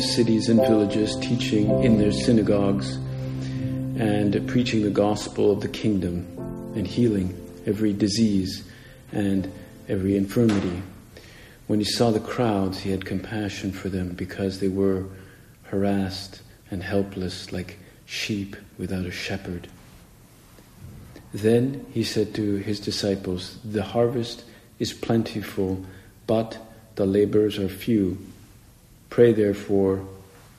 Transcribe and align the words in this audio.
Cities 0.00 0.48
and 0.48 0.60
villages, 0.60 1.16
teaching 1.20 1.82
in 1.84 1.98
their 1.98 2.12
synagogues 2.12 2.96
and 4.00 4.48
preaching 4.48 4.82
the 4.82 4.90
gospel 4.90 5.50
of 5.50 5.60
the 5.60 5.68
kingdom 5.68 6.26
and 6.74 6.86
healing 6.86 7.36
every 7.66 7.92
disease 7.92 8.64
and 9.12 9.50
every 9.88 10.16
infirmity. 10.16 10.82
When 11.66 11.78
he 11.78 11.84
saw 11.84 12.10
the 12.10 12.20
crowds, 12.20 12.80
he 12.80 12.90
had 12.90 13.04
compassion 13.04 13.72
for 13.72 13.88
them 13.88 14.14
because 14.14 14.58
they 14.58 14.68
were 14.68 15.04
harassed 15.64 16.42
and 16.70 16.82
helpless 16.82 17.52
like 17.52 17.78
sheep 18.06 18.56
without 18.78 19.04
a 19.06 19.10
shepherd. 19.10 19.68
Then 21.32 21.86
he 21.92 22.02
said 22.02 22.34
to 22.34 22.56
his 22.56 22.80
disciples, 22.80 23.58
The 23.64 23.84
harvest 23.84 24.44
is 24.78 24.92
plentiful, 24.92 25.84
but 26.26 26.58
the 26.96 27.06
laborers 27.06 27.58
are 27.58 27.68
few. 27.68 28.18
Pray 29.10 29.32
therefore 29.32 30.06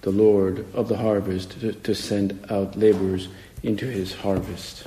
the 0.02 0.12
Lord 0.12 0.66
of 0.74 0.90
the 0.90 0.98
harvest 0.98 1.60
to, 1.62 1.72
to 1.72 1.96
send 1.96 2.46
out 2.50 2.78
laborers 2.78 3.30
into 3.64 3.86
his 3.86 4.14
harvest. 4.14 4.86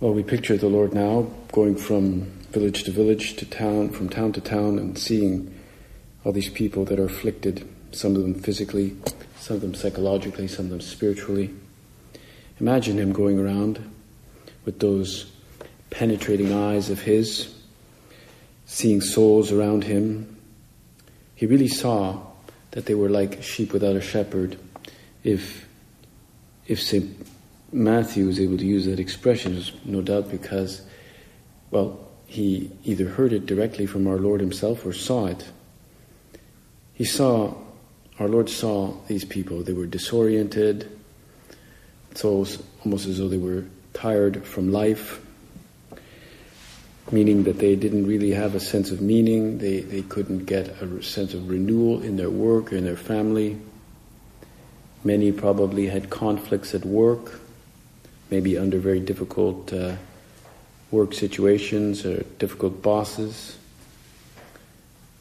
Well, 0.00 0.14
we 0.14 0.22
picture 0.22 0.56
the 0.56 0.68
Lord 0.68 0.94
now 0.94 1.30
going 1.52 1.76
from 1.76 2.22
village 2.52 2.84
to 2.84 2.90
village 2.90 3.36
to 3.36 3.44
town, 3.44 3.90
from 3.90 4.08
town 4.08 4.32
to 4.32 4.40
town, 4.40 4.78
and 4.78 4.98
seeing 4.98 5.54
all 6.24 6.32
these 6.32 6.48
people 6.48 6.86
that 6.86 6.98
are 6.98 7.04
afflicted, 7.04 7.68
some 7.92 8.16
of 8.16 8.22
them 8.22 8.34
physically, 8.34 8.96
some 9.38 9.56
of 9.56 9.62
them 9.62 9.74
psychologically, 9.74 10.48
some 10.48 10.66
of 10.66 10.70
them 10.70 10.80
spiritually. 10.80 11.50
Imagine 12.58 12.98
him 12.98 13.12
going 13.12 13.38
around 13.38 13.90
with 14.64 14.78
those 14.80 15.30
penetrating 15.90 16.52
eyes 16.52 16.88
of 16.88 17.02
his, 17.02 17.54
seeing 18.64 19.00
souls 19.00 19.52
around 19.52 19.84
him, 19.84 20.36
he 21.40 21.46
really 21.46 21.68
saw 21.68 22.20
that 22.72 22.84
they 22.84 22.94
were 22.94 23.08
like 23.08 23.42
sheep 23.42 23.72
without 23.72 23.96
a 23.96 24.00
shepherd. 24.02 24.58
If, 25.24 25.66
if 26.66 26.82
St. 26.82 27.16
Matthew 27.72 28.26
was 28.26 28.38
able 28.38 28.58
to 28.58 28.66
use 28.66 28.84
that 28.84 29.00
expression, 29.00 29.54
it 29.54 29.56
was 29.56 29.72
no 29.86 30.02
doubt 30.02 30.30
because, 30.30 30.82
well, 31.70 31.98
he 32.26 32.70
either 32.84 33.08
heard 33.08 33.32
it 33.32 33.46
directly 33.46 33.86
from 33.86 34.06
our 34.06 34.18
Lord 34.18 34.42
himself 34.42 34.84
or 34.84 34.92
saw 34.92 35.28
it. 35.28 35.48
He 36.92 37.06
saw, 37.06 37.54
our 38.18 38.28
Lord 38.28 38.50
saw 38.50 38.92
these 39.06 39.24
people. 39.24 39.62
They 39.62 39.72
were 39.72 39.86
disoriented. 39.86 40.94
It's 42.10 42.22
almost 42.22 42.60
as 43.06 43.16
though 43.16 43.28
they 43.28 43.38
were 43.38 43.64
tired 43.94 44.44
from 44.44 44.72
life 44.72 45.24
meaning 47.12 47.44
that 47.44 47.58
they 47.58 47.76
didn't 47.76 48.06
really 48.06 48.30
have 48.30 48.54
a 48.54 48.60
sense 48.60 48.90
of 48.90 49.00
meaning, 49.00 49.58
they, 49.58 49.80
they 49.80 50.02
couldn't 50.02 50.44
get 50.44 50.68
a 50.82 51.02
sense 51.02 51.34
of 51.34 51.48
renewal 51.48 52.02
in 52.02 52.16
their 52.16 52.30
work 52.30 52.72
or 52.72 52.76
in 52.76 52.84
their 52.84 52.96
family. 52.96 53.60
Many 55.02 55.32
probably 55.32 55.86
had 55.86 56.10
conflicts 56.10 56.74
at 56.74 56.84
work, 56.84 57.40
maybe 58.30 58.58
under 58.58 58.78
very 58.78 59.00
difficult 59.00 59.72
uh, 59.72 59.96
work 60.90 61.14
situations 61.14 62.04
or 62.04 62.22
difficult 62.38 62.82
bosses. 62.82 63.56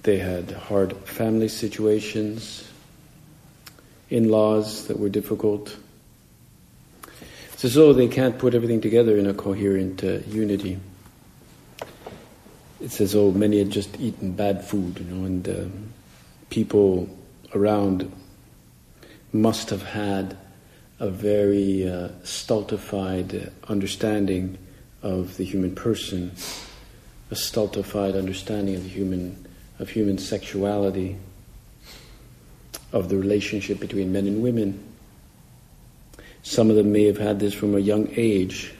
They 0.03 0.17
had 0.17 0.51
hard 0.51 0.95
family 0.97 1.47
situations, 1.47 2.69
in 4.09 4.29
laws 4.29 4.87
that 4.87 4.99
were 4.99 5.09
difficult. 5.09 5.75
So, 7.57 7.67
though 7.67 7.93
they 7.93 8.07
can't 8.07 8.39
put 8.39 8.55
everything 8.55 8.81
together 8.81 9.17
in 9.17 9.27
a 9.27 9.33
coherent 9.33 10.03
uh, 10.03 10.19
unity 10.27 10.79
it 12.81 12.91
says, 12.91 13.15
oh, 13.15 13.31
many 13.31 13.59
had 13.59 13.69
just 13.69 13.99
eaten 13.99 14.31
bad 14.31 14.63
food, 14.63 14.99
you 14.99 15.05
know, 15.05 15.25
and 15.25 15.49
uh, 15.49 15.65
people 16.49 17.09
around 17.53 18.11
must 19.33 19.69
have 19.69 19.83
had 19.83 20.37
a 20.99 21.09
very 21.09 21.89
uh, 21.89 22.09
stultified 22.23 23.51
understanding 23.67 24.57
of 25.01 25.37
the 25.37 25.43
human 25.43 25.75
person, 25.75 26.31
a 27.31 27.35
stultified 27.35 28.15
understanding 28.15 28.75
of 28.75 28.83
human 28.83 29.45
of 29.79 29.89
human 29.89 30.17
sexuality, 30.17 31.15
of 32.91 33.07
the 33.07 33.17
relationship 33.17 33.79
between 33.79 34.11
men 34.11 34.27
and 34.27 34.43
women. 34.43 34.83
Some 36.43 36.69
of 36.69 36.75
them 36.75 36.91
may 36.91 37.05
have 37.05 37.17
had 37.17 37.39
this 37.39 37.53
from 37.53 37.75
a 37.75 37.79
young 37.79 38.09
age. 38.17 38.73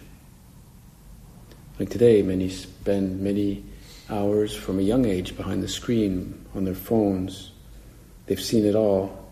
Like 1.79 1.89
today, 1.89 2.21
many 2.21 2.49
spend 2.49 3.21
many 3.21 3.63
hours 4.09 4.55
from 4.55 4.79
a 4.79 4.81
young 4.81 5.05
age 5.05 5.37
behind 5.37 5.61
the 5.61 5.67
screen 5.67 6.45
on 6.55 6.65
their 6.65 6.75
phones. 6.75 7.51
They've 8.25 8.41
seen 8.41 8.65
it 8.65 8.75
all. 8.75 9.31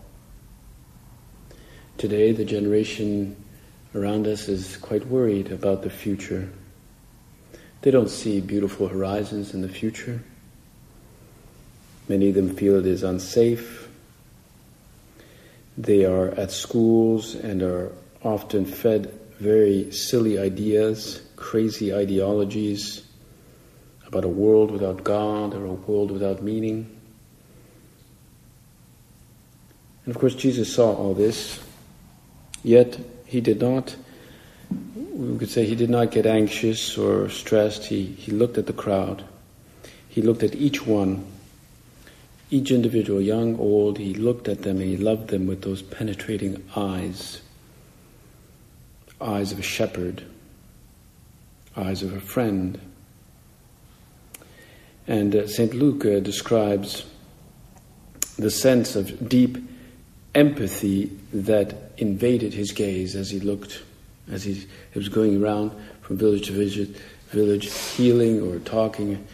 Today, 1.96 2.32
the 2.32 2.44
generation 2.44 3.36
around 3.94 4.26
us 4.26 4.48
is 4.48 4.76
quite 4.76 5.06
worried 5.06 5.50
about 5.50 5.82
the 5.82 5.90
future. 5.90 6.48
They 7.82 7.90
don't 7.90 8.10
see 8.10 8.40
beautiful 8.40 8.88
horizons 8.88 9.54
in 9.54 9.62
the 9.62 9.68
future. 9.68 10.22
Many 12.08 12.28
of 12.28 12.34
them 12.34 12.54
feel 12.54 12.76
it 12.76 12.86
is 12.86 13.02
unsafe. 13.02 13.88
They 15.76 16.04
are 16.04 16.28
at 16.30 16.50
schools 16.50 17.34
and 17.34 17.62
are 17.62 17.92
often 18.22 18.64
fed 18.64 19.12
very 19.38 19.92
silly 19.92 20.38
ideas, 20.38 21.20
crazy 21.36 21.94
ideologies 21.94 23.07
about 24.08 24.24
a 24.24 24.28
world 24.28 24.70
without 24.70 25.04
God 25.04 25.54
or 25.54 25.66
a 25.66 25.72
world 25.72 26.10
without 26.10 26.42
meaning. 26.42 26.90
And 30.04 30.14
of 30.14 30.20
course, 30.20 30.34
Jesus 30.34 30.72
saw 30.72 30.94
all 30.94 31.12
this, 31.12 31.62
yet 32.64 32.98
he 33.26 33.42
did 33.42 33.60
not, 33.60 33.94
we 34.94 35.38
could 35.38 35.50
say, 35.50 35.66
he 35.66 35.76
did 35.76 35.90
not 35.90 36.10
get 36.10 36.24
anxious 36.24 36.96
or 36.96 37.28
stressed. 37.28 37.84
He, 37.84 38.06
he 38.06 38.32
looked 38.32 38.56
at 38.56 38.66
the 38.66 38.72
crowd, 38.72 39.24
he 40.08 40.22
looked 40.22 40.42
at 40.42 40.54
each 40.54 40.86
one, 40.86 41.26
each 42.50 42.70
individual, 42.70 43.20
young, 43.20 43.58
old, 43.58 43.98
he 43.98 44.14
looked 44.14 44.48
at 44.48 44.62
them 44.62 44.80
and 44.80 44.88
he 44.88 44.96
loved 44.96 45.28
them 45.28 45.46
with 45.46 45.60
those 45.62 45.82
penetrating 45.82 46.64
eyes 46.74 47.42
eyes 49.20 49.50
of 49.50 49.58
a 49.58 49.62
shepherd, 49.62 50.22
eyes 51.76 52.04
of 52.04 52.12
a 52.12 52.20
friend 52.20 52.80
and 55.08 55.34
uh, 55.34 55.48
St. 55.48 55.72
Luke 55.72 56.04
uh, 56.04 56.20
describes 56.20 57.06
the 58.36 58.50
sense 58.50 58.94
of 58.94 59.26
deep 59.26 59.56
empathy 60.34 61.06
that 61.32 61.92
invaded 61.96 62.52
his 62.52 62.72
gaze 62.72 63.16
as 63.16 63.30
he 63.30 63.40
looked, 63.40 63.82
as 64.30 64.44
he, 64.44 64.52
he 64.52 64.98
was 64.98 65.08
going 65.08 65.42
around 65.42 65.72
from 66.02 66.18
village 66.18 66.46
to 66.48 66.52
village, 66.52 66.94
village, 67.30 67.72
healing 67.72 68.42
or 68.42 68.58
talking. 68.60 69.26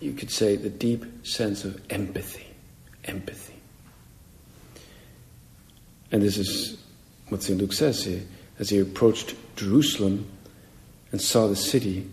You 0.00 0.12
could 0.14 0.32
say 0.32 0.56
the 0.56 0.68
deep 0.68 1.04
sense 1.24 1.64
of 1.64 1.80
empathy. 1.88 2.46
Empathy. 3.04 3.54
And 6.10 6.22
this 6.22 6.36
is 6.36 6.76
what 7.28 7.44
St. 7.44 7.58
Luke 7.58 7.72
says 7.72 8.04
here. 8.04 8.22
As 8.58 8.68
he 8.68 8.80
approached 8.80 9.36
Jerusalem 9.54 10.26
and 11.12 11.20
saw 11.20 11.46
the 11.46 11.56
city, 11.56 12.10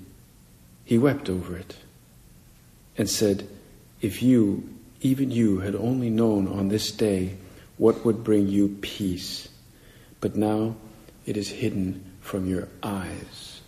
he 0.85 0.99
wept 0.99 1.29
over 1.29 1.57
it 1.57 1.75
and 2.99 3.09
said, 3.09 3.47
If 4.01 4.21
you, 4.21 4.69
even 5.01 5.31
you, 5.31 5.61
had 5.61 5.73
only 5.73 6.09
known 6.09 6.47
on 6.47 6.67
this 6.67 6.91
day 6.91 7.37
what 7.77 8.05
would 8.05 8.23
bring 8.25 8.47
you 8.47 8.77
peace, 8.81 9.47
but 10.19 10.35
now 10.35 10.75
it 11.25 11.37
is 11.37 11.49
hidden 11.49 12.03
from 12.19 12.45
your 12.45 12.67
eyes. 12.83 13.61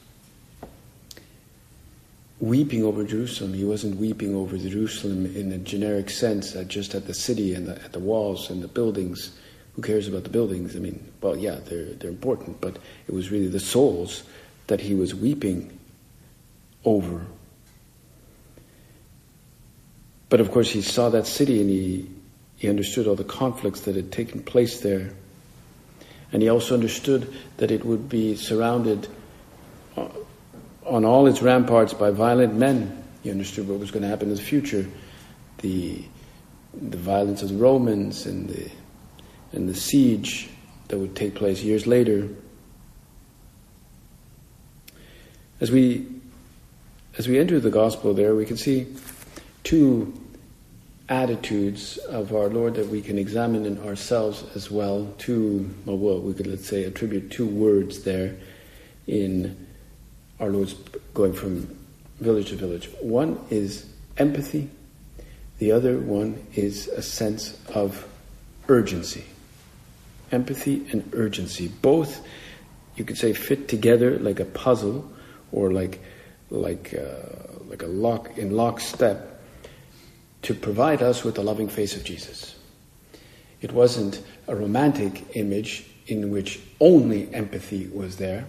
Weeping 2.42 2.83
over 2.83 3.06
Jerusalem, 3.06 3.54
he 3.54 3.63
wasn't 3.63 3.98
weeping 3.98 4.36
over 4.36 4.57
Jerusalem 4.57 5.25
in 5.25 5.51
a 5.54 5.57
generic 5.60 6.10
sense, 6.10 6.56
uh, 6.56 6.63
just 6.66 6.94
at 6.94 7.07
the 7.07 7.13
city 7.13 7.54
and 7.54 7.68
the, 7.68 7.75
at 7.84 7.94
the 7.94 8.00
walls 8.00 8.50
and 8.50 8.62
the 8.62 8.68
buildings, 8.68 9.31
who 9.75 9.81
cares 9.81 10.07
about 10.10 10.24
the 10.24 10.30
buildings? 10.30 10.75
I 10.75 10.80
mean, 10.80 11.10
well, 11.22 11.38
yeah, 11.38 11.60
they're, 11.63 11.94
they're 11.94 12.10
important, 12.10 12.60
but 12.60 12.77
it 13.07 13.13
was 13.13 13.31
really 13.31 13.48
the 13.48 13.60
souls 13.60 14.24
that 14.68 14.81
he 14.81 14.94
was 14.94 15.16
weeping 15.16 15.80
over. 16.84 17.25
But 20.31 20.39
of 20.39 20.50
course, 20.50 20.69
he 20.69 20.81
saw 20.81 21.10
that 21.10 21.28
city 21.28 21.60
and 21.60 21.69
he, 21.69 22.10
he 22.56 22.69
understood 22.69 23.06
all 23.06 23.16
the 23.16 23.24
conflicts 23.25 23.81
that 23.81 23.98
had 23.98 24.13
taken 24.13 24.42
place 24.42 24.80
there. 24.80 25.12
And 26.31 26.42
he 26.42 26.48
also 26.48 26.74
understood 26.74 27.31
that 27.57 27.69
it 27.69 27.83
would 27.83 28.07
be 28.07 28.38
surrounded 28.38 29.10
uh, 29.98 30.07
on 30.86 31.04
all 31.04 31.28
its 31.28 31.42
ramparts 31.42 31.94
by 31.94 32.12
violent 32.12 32.56
men. 32.56 33.04
He 33.24 33.30
understood 33.30 33.68
what 33.68 33.78
was 33.78 33.92
going 33.92 34.04
to 34.04 34.07
happen 34.07 34.30
in 34.30 34.36
the 34.36 34.42
future. 34.42 34.88
The, 35.57 36.01
the 36.81 36.98
violence 36.98 37.42
of 37.44 37.50
the 37.50 37.56
Romans 37.56 38.25
and 38.25 38.48
the, 38.48 38.72
and 39.51 39.68
the 39.68 39.75
siege 39.75 40.50
that 40.88 40.98
would 40.98 41.13
take 41.13 41.36
place 41.36 41.62
years 41.62 41.86
later. 41.86 42.30
As 45.60 45.72
we, 45.72 46.07
as 47.18 47.27
we 47.27 47.38
enter 47.38 47.60
the 47.60 47.69
gospel 47.69 48.13
there, 48.13 48.34
we 48.34 48.45
can 48.45 48.56
see 48.56 48.88
two 49.63 50.20
attitudes 51.12 51.98
of 51.98 52.34
our 52.34 52.48
Lord 52.48 52.75
that 52.75 52.88
we 52.88 53.02
can 53.02 53.19
examine 53.19 53.66
in 53.66 53.78
ourselves 53.86 54.46
as 54.56 54.72
well. 54.72 55.13
Two, 55.18 55.69
well, 55.86 56.22
we 56.22 56.34
could 56.34 56.48
let's 56.48 56.66
say 56.66 56.86
attribute 56.86 57.30
two 57.30 57.46
words 57.46 58.04
there 58.04 58.38
in 59.08 59.68
our 60.40 60.50
Lord's 60.50 60.74
going 61.13 61.34
from 61.34 61.78
village 62.22 62.50
to 62.50 62.56
village. 62.56 62.90
One 63.02 63.38
is 63.50 63.86
empathy, 64.18 64.69
the 65.60 65.74
other 65.74 66.00
one 66.00 66.48
is 66.56 66.88
a 66.88 67.02
sense 67.02 67.60
of 67.75 68.08
urgency. 68.69 69.25
Empathy 70.31 70.88
and 70.92 71.08
urgency. 71.13 71.68
Both, 71.68 72.25
you 72.96 73.04
could 73.04 73.18
say, 73.18 73.34
fit 73.34 73.68
together 73.68 74.18
like 74.18 74.40
a 74.40 74.46
puzzle 74.46 75.12
or 75.52 75.74
like, 75.74 76.00
like, 76.50 76.94
uh, 76.94 77.58
like 77.68 77.84
a 77.84 77.88
lock 77.88 78.38
in 78.38 78.52
lockstep 78.52 79.31
to 80.43 80.53
provide 80.53 81.01
us 81.01 81.23
with 81.23 81.35
the 81.35 81.43
loving 81.43 81.67
face 81.67 81.95
of 81.95 82.03
Jesus. 82.03 82.55
It 83.61 83.71
wasn't 83.71 84.21
a 84.47 84.55
romantic 84.55 85.35
image 85.35 85.85
in 86.07 86.31
which 86.31 86.59
only 86.79 87.31
empathy 87.33 87.88
was 87.88 88.17
there, 88.17 88.45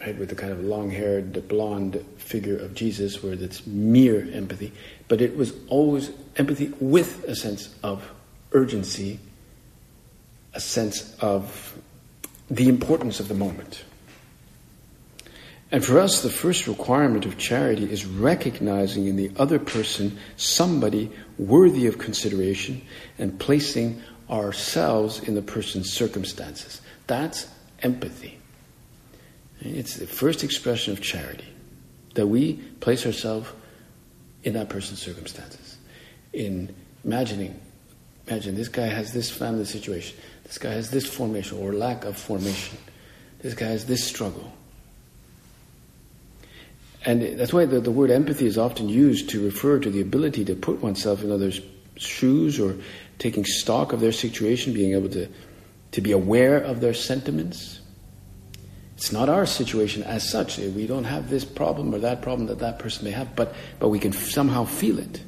right, 0.00 0.16
with 0.18 0.28
the 0.28 0.34
kind 0.34 0.52
of 0.52 0.62
long 0.62 0.90
haired, 0.90 1.48
blonde 1.48 2.04
figure 2.18 2.58
of 2.58 2.74
Jesus, 2.74 3.22
where 3.22 3.34
that's 3.34 3.66
mere 3.66 4.28
empathy, 4.32 4.72
but 5.08 5.20
it 5.20 5.36
was 5.36 5.54
always 5.68 6.10
empathy 6.36 6.72
with 6.80 7.24
a 7.24 7.34
sense 7.34 7.74
of 7.82 8.08
urgency, 8.52 9.18
a 10.54 10.60
sense 10.60 11.16
of 11.20 11.78
the 12.50 12.68
importance 12.68 13.20
of 13.20 13.28
the 13.28 13.34
moment. 13.34 13.84
And 15.70 15.84
for 15.84 15.98
us, 15.98 16.22
the 16.22 16.30
first 16.30 16.66
requirement 16.66 17.26
of 17.26 17.36
charity 17.36 17.90
is 17.90 18.06
recognizing 18.06 19.06
in 19.06 19.16
the 19.16 19.30
other 19.36 19.58
person 19.58 20.18
somebody 20.36 21.10
worthy 21.36 21.86
of 21.86 21.98
consideration 21.98 22.80
and 23.18 23.38
placing 23.38 24.02
ourselves 24.30 25.20
in 25.20 25.34
the 25.34 25.42
person's 25.42 25.92
circumstances. 25.92 26.80
That's 27.06 27.48
empathy. 27.82 28.38
It's 29.60 29.96
the 29.96 30.06
first 30.06 30.42
expression 30.42 30.92
of 30.92 31.02
charity 31.02 31.48
that 32.14 32.26
we 32.26 32.54
place 32.80 33.04
ourselves 33.04 33.50
in 34.44 34.54
that 34.54 34.70
person's 34.70 35.02
circumstances. 35.02 35.76
In 36.32 36.74
imagining, 37.04 37.60
imagine 38.26 38.54
this 38.54 38.68
guy 38.68 38.86
has 38.86 39.12
this 39.12 39.30
family 39.30 39.66
situation, 39.66 40.16
this 40.44 40.56
guy 40.56 40.72
has 40.72 40.90
this 40.90 41.06
formation 41.06 41.58
or 41.58 41.72
lack 41.72 42.04
of 42.04 42.16
formation, 42.16 42.78
this 43.40 43.54
guy 43.54 43.66
has 43.66 43.84
this 43.84 44.04
struggle 44.04 44.50
and 47.08 47.40
that's 47.40 47.54
why 47.54 47.64
the, 47.64 47.80
the 47.80 47.90
word 47.90 48.10
empathy 48.10 48.44
is 48.44 48.58
often 48.58 48.90
used 48.90 49.30
to 49.30 49.42
refer 49.42 49.78
to 49.78 49.88
the 49.88 50.02
ability 50.02 50.44
to 50.44 50.54
put 50.54 50.82
oneself 50.82 51.24
in 51.24 51.32
others' 51.32 51.58
shoes 51.96 52.60
or 52.60 52.76
taking 53.18 53.46
stock 53.46 53.94
of 53.94 54.00
their 54.00 54.12
situation, 54.12 54.74
being 54.74 54.92
able 54.92 55.08
to, 55.08 55.26
to 55.92 56.02
be 56.02 56.12
aware 56.12 56.58
of 56.58 56.82
their 56.82 56.92
sentiments. 56.92 57.80
It's 58.94 59.10
not 59.10 59.30
our 59.30 59.46
situation 59.46 60.02
as 60.02 60.28
such. 60.28 60.58
We 60.58 60.86
don't 60.86 61.04
have 61.04 61.30
this 61.30 61.46
problem 61.46 61.94
or 61.94 61.98
that 62.00 62.20
problem 62.20 62.48
that 62.48 62.58
that 62.58 62.78
person 62.78 63.06
may 63.06 63.12
have, 63.12 63.34
but, 63.34 63.54
but 63.80 63.88
we 63.88 63.98
can 63.98 64.12
somehow 64.12 64.66
feel 64.66 64.98
it. 64.98 65.22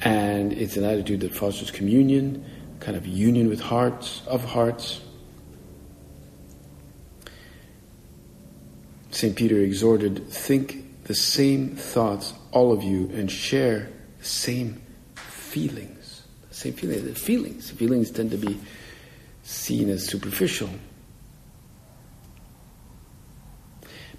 And 0.00 0.54
it's 0.54 0.78
an 0.78 0.84
attitude 0.84 1.20
that 1.20 1.34
fosters 1.34 1.70
communion, 1.70 2.46
kind 2.80 2.96
of 2.96 3.06
union 3.06 3.50
with 3.50 3.60
hearts, 3.60 4.22
of 4.26 4.42
hearts. 4.46 5.02
St. 9.10 9.34
Peter 9.34 9.58
exhorted, 9.58 10.28
think 10.28 11.04
the 11.04 11.14
same 11.14 11.74
thoughts, 11.74 12.34
all 12.52 12.72
of 12.72 12.82
you, 12.82 13.10
and 13.14 13.30
share 13.30 13.88
the 14.18 14.24
same 14.24 14.82
feelings. 15.14 16.22
The 16.50 16.54
same 16.54 16.72
feelings. 16.74 17.02
The 17.04 17.14
feelings. 17.14 17.70
Feelings 17.70 18.10
tend 18.10 18.30
to 18.32 18.36
be 18.36 18.58
seen 19.42 19.88
as 19.88 20.06
superficial. 20.06 20.68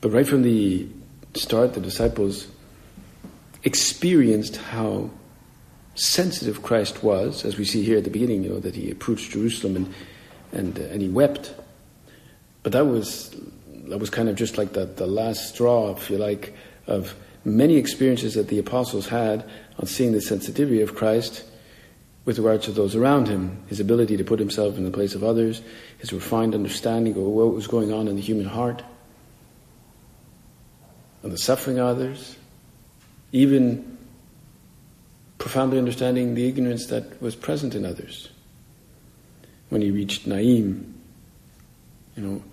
But 0.01 0.11
right 0.11 0.27
from 0.27 0.41
the 0.41 0.87
start, 1.35 1.73
the 1.73 1.81
disciples 1.81 2.47
experienced 3.63 4.55
how 4.57 5.11
sensitive 5.95 6.63
Christ 6.63 7.03
was, 7.03 7.43
as 7.43 7.57
we 7.57 7.65
see 7.65 7.83
here 7.83 7.97
at 7.97 8.05
the 8.05 8.09
beginning, 8.09 8.43
you 8.43 8.49
know, 8.49 8.59
that 8.59 8.75
he 8.75 8.89
approached 8.89 9.31
Jerusalem 9.31 9.75
and, 9.75 9.93
and, 10.53 10.79
uh, 10.79 10.83
and 10.83 11.01
he 11.01 11.09
wept. 11.09 11.53
But 12.63 12.71
that 12.71 12.85
was 12.85 13.35
that 13.89 13.99
was 13.99 14.09
kind 14.09 14.29
of 14.29 14.35
just 14.35 14.57
like 14.57 14.73
the, 14.73 14.85
the 14.85 15.07
last 15.07 15.49
straw, 15.49 15.91
if 15.91 16.09
you 16.09 16.17
like, 16.17 16.55
of 16.87 17.15
many 17.45 17.75
experiences 17.75 18.35
that 18.35 18.47
the 18.47 18.59
apostles 18.59 19.07
had 19.07 19.43
on 19.77 19.85
seeing 19.85 20.11
the 20.11 20.21
sensitivity 20.21 20.81
of 20.81 20.95
Christ 20.95 21.43
with 22.25 22.37
regard 22.37 22.61
to 22.61 22.71
those 22.71 22.95
around 22.95 23.27
him, 23.27 23.63
his 23.67 23.79
ability 23.79 24.17
to 24.17 24.23
put 24.23 24.39
himself 24.39 24.77
in 24.77 24.83
the 24.83 24.91
place 24.91 25.15
of 25.15 25.23
others, 25.23 25.61
his 25.97 26.13
refined 26.13 26.53
understanding 26.53 27.13
of 27.13 27.23
what 27.23 27.53
was 27.53 27.67
going 27.67 27.91
on 27.91 28.07
in 28.07 28.15
the 28.15 28.21
human 28.21 28.45
heart, 28.45 28.83
and 31.23 31.31
the 31.31 31.37
suffering 31.37 31.79
of 31.79 31.87
others, 31.87 32.35
even 33.31 33.97
profoundly 35.37 35.77
understanding 35.77 36.35
the 36.35 36.47
ignorance 36.47 36.87
that 36.87 37.21
was 37.21 37.35
present 37.35 37.73
in 37.73 37.85
others. 37.85 38.29
When 39.69 39.81
he 39.81 39.91
reached 39.91 40.27
Nain, 40.27 40.93
you 42.15 42.23
know, 42.23 42.43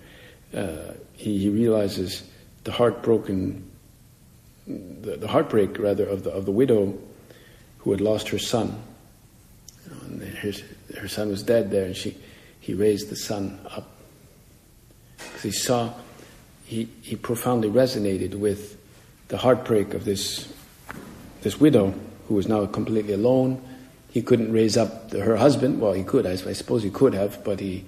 uh, 0.59 0.95
he, 1.17 1.39
he, 1.39 1.49
realizes 1.49 2.23
the 2.65 2.73
heartbroken, 2.73 3.69
the, 4.67 5.17
the, 5.17 5.29
heartbreak 5.29 5.79
rather 5.79 6.07
of 6.07 6.25
the 6.25 6.31
of 6.31 6.45
the 6.45 6.53
widow 6.53 6.99
who 7.79 7.91
had 7.91 8.01
lost 8.01 8.29
her 8.29 8.39
son. 8.39 8.83
And 10.03 10.23
her, 10.23 10.53
her 11.01 11.09
son 11.09 11.29
was 11.29 11.43
dead 11.43 11.71
there, 11.71 11.87
and 11.87 11.97
she 11.97 12.17
he 12.61 12.75
raised 12.75 13.09
the 13.09 13.17
son 13.17 13.61
up 13.71 13.89
because 15.19 15.43
he 15.43 15.51
saw 15.53 15.93
he 16.65 16.89
he 17.03 17.17
profoundly 17.17 17.71
resonated 17.71 18.35
with 18.35 18.77
the 19.29 19.39
heartbreak 19.39 19.95
of 19.95 20.05
this 20.05 20.53
this 21.43 21.61
widow 21.61 21.95
who 22.29 22.35
was 22.35 22.49
now 22.49 22.67
completely 22.67 23.15
alone. 23.15 23.63
He 24.11 24.23
couldn't 24.23 24.53
raise 24.53 24.77
up 24.77 25.11
the, 25.11 25.21
her 25.21 25.37
husband. 25.37 25.81
Well, 25.81 25.93
he 25.93 26.03
could, 26.03 26.27
I, 26.27 26.33
I, 26.33 26.53
suppose 26.55 26.83
he 26.83 26.91
could 26.91 27.15
have, 27.15 27.45
but 27.45 27.61
he, 27.61 27.85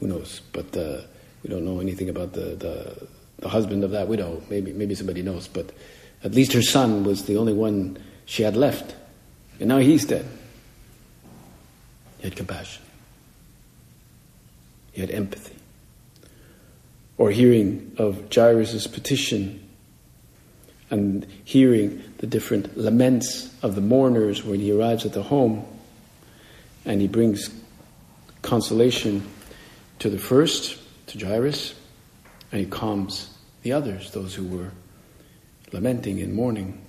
who 0.00 0.08
knows? 0.08 0.40
But 0.52 0.76
uh, 0.76 1.02
we 1.42 1.50
don't 1.50 1.64
know 1.64 1.80
anything 1.80 2.08
about 2.08 2.32
the, 2.32 2.56
the, 2.56 3.06
the 3.38 3.48
husband 3.48 3.84
of 3.84 3.92
that 3.92 4.08
widow. 4.08 4.42
Maybe, 4.50 4.72
maybe 4.72 4.94
somebody 4.94 5.22
knows, 5.22 5.48
but 5.48 5.70
at 6.24 6.34
least 6.34 6.52
her 6.52 6.62
son 6.62 7.04
was 7.04 7.24
the 7.24 7.36
only 7.36 7.52
one 7.52 7.98
she 8.26 8.42
had 8.42 8.56
left. 8.56 8.94
And 9.60 9.68
now 9.68 9.78
he's 9.78 10.04
dead. 10.04 10.26
He 12.18 12.24
had 12.24 12.36
compassion. 12.36 12.82
He 14.92 15.00
had 15.00 15.10
empathy. 15.10 15.54
Or 17.16 17.30
hearing 17.30 17.92
of 17.98 18.32
Jairus' 18.32 18.86
petition 18.86 19.68
and 20.90 21.26
hearing 21.44 22.02
the 22.18 22.26
different 22.26 22.76
laments 22.76 23.54
of 23.62 23.74
the 23.74 23.80
mourners 23.80 24.44
when 24.44 24.60
he 24.60 24.72
arrives 24.72 25.04
at 25.04 25.12
the 25.12 25.22
home 25.22 25.64
and 26.84 27.00
he 27.00 27.08
brings 27.08 27.50
consolation 28.42 29.26
to 29.98 30.08
the 30.08 30.18
first 30.18 30.78
to 31.08 31.26
Jairus, 31.26 31.74
and 32.52 32.60
he 32.60 32.66
calms 32.66 33.30
the 33.62 33.72
others, 33.72 34.10
those 34.12 34.34
who 34.34 34.46
were 34.46 34.70
lamenting 35.72 36.20
and 36.20 36.34
mourning. 36.34 36.80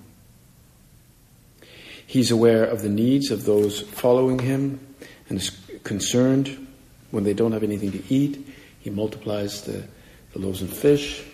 He's 2.06 2.30
aware 2.30 2.64
of 2.64 2.82
the 2.82 2.88
needs 2.88 3.30
of 3.30 3.44
those 3.44 3.80
following 3.80 4.38
him 4.38 4.80
and 5.28 5.38
is 5.38 5.56
concerned 5.84 6.66
when 7.10 7.24
they 7.24 7.34
don't 7.34 7.52
have 7.52 7.62
anything 7.62 7.92
to 7.92 8.02
eat. 8.12 8.46
He 8.80 8.90
multiplies 8.90 9.62
the, 9.62 9.84
the 10.32 10.38
loaves 10.38 10.60
and 10.60 10.72
fish. 10.72 11.24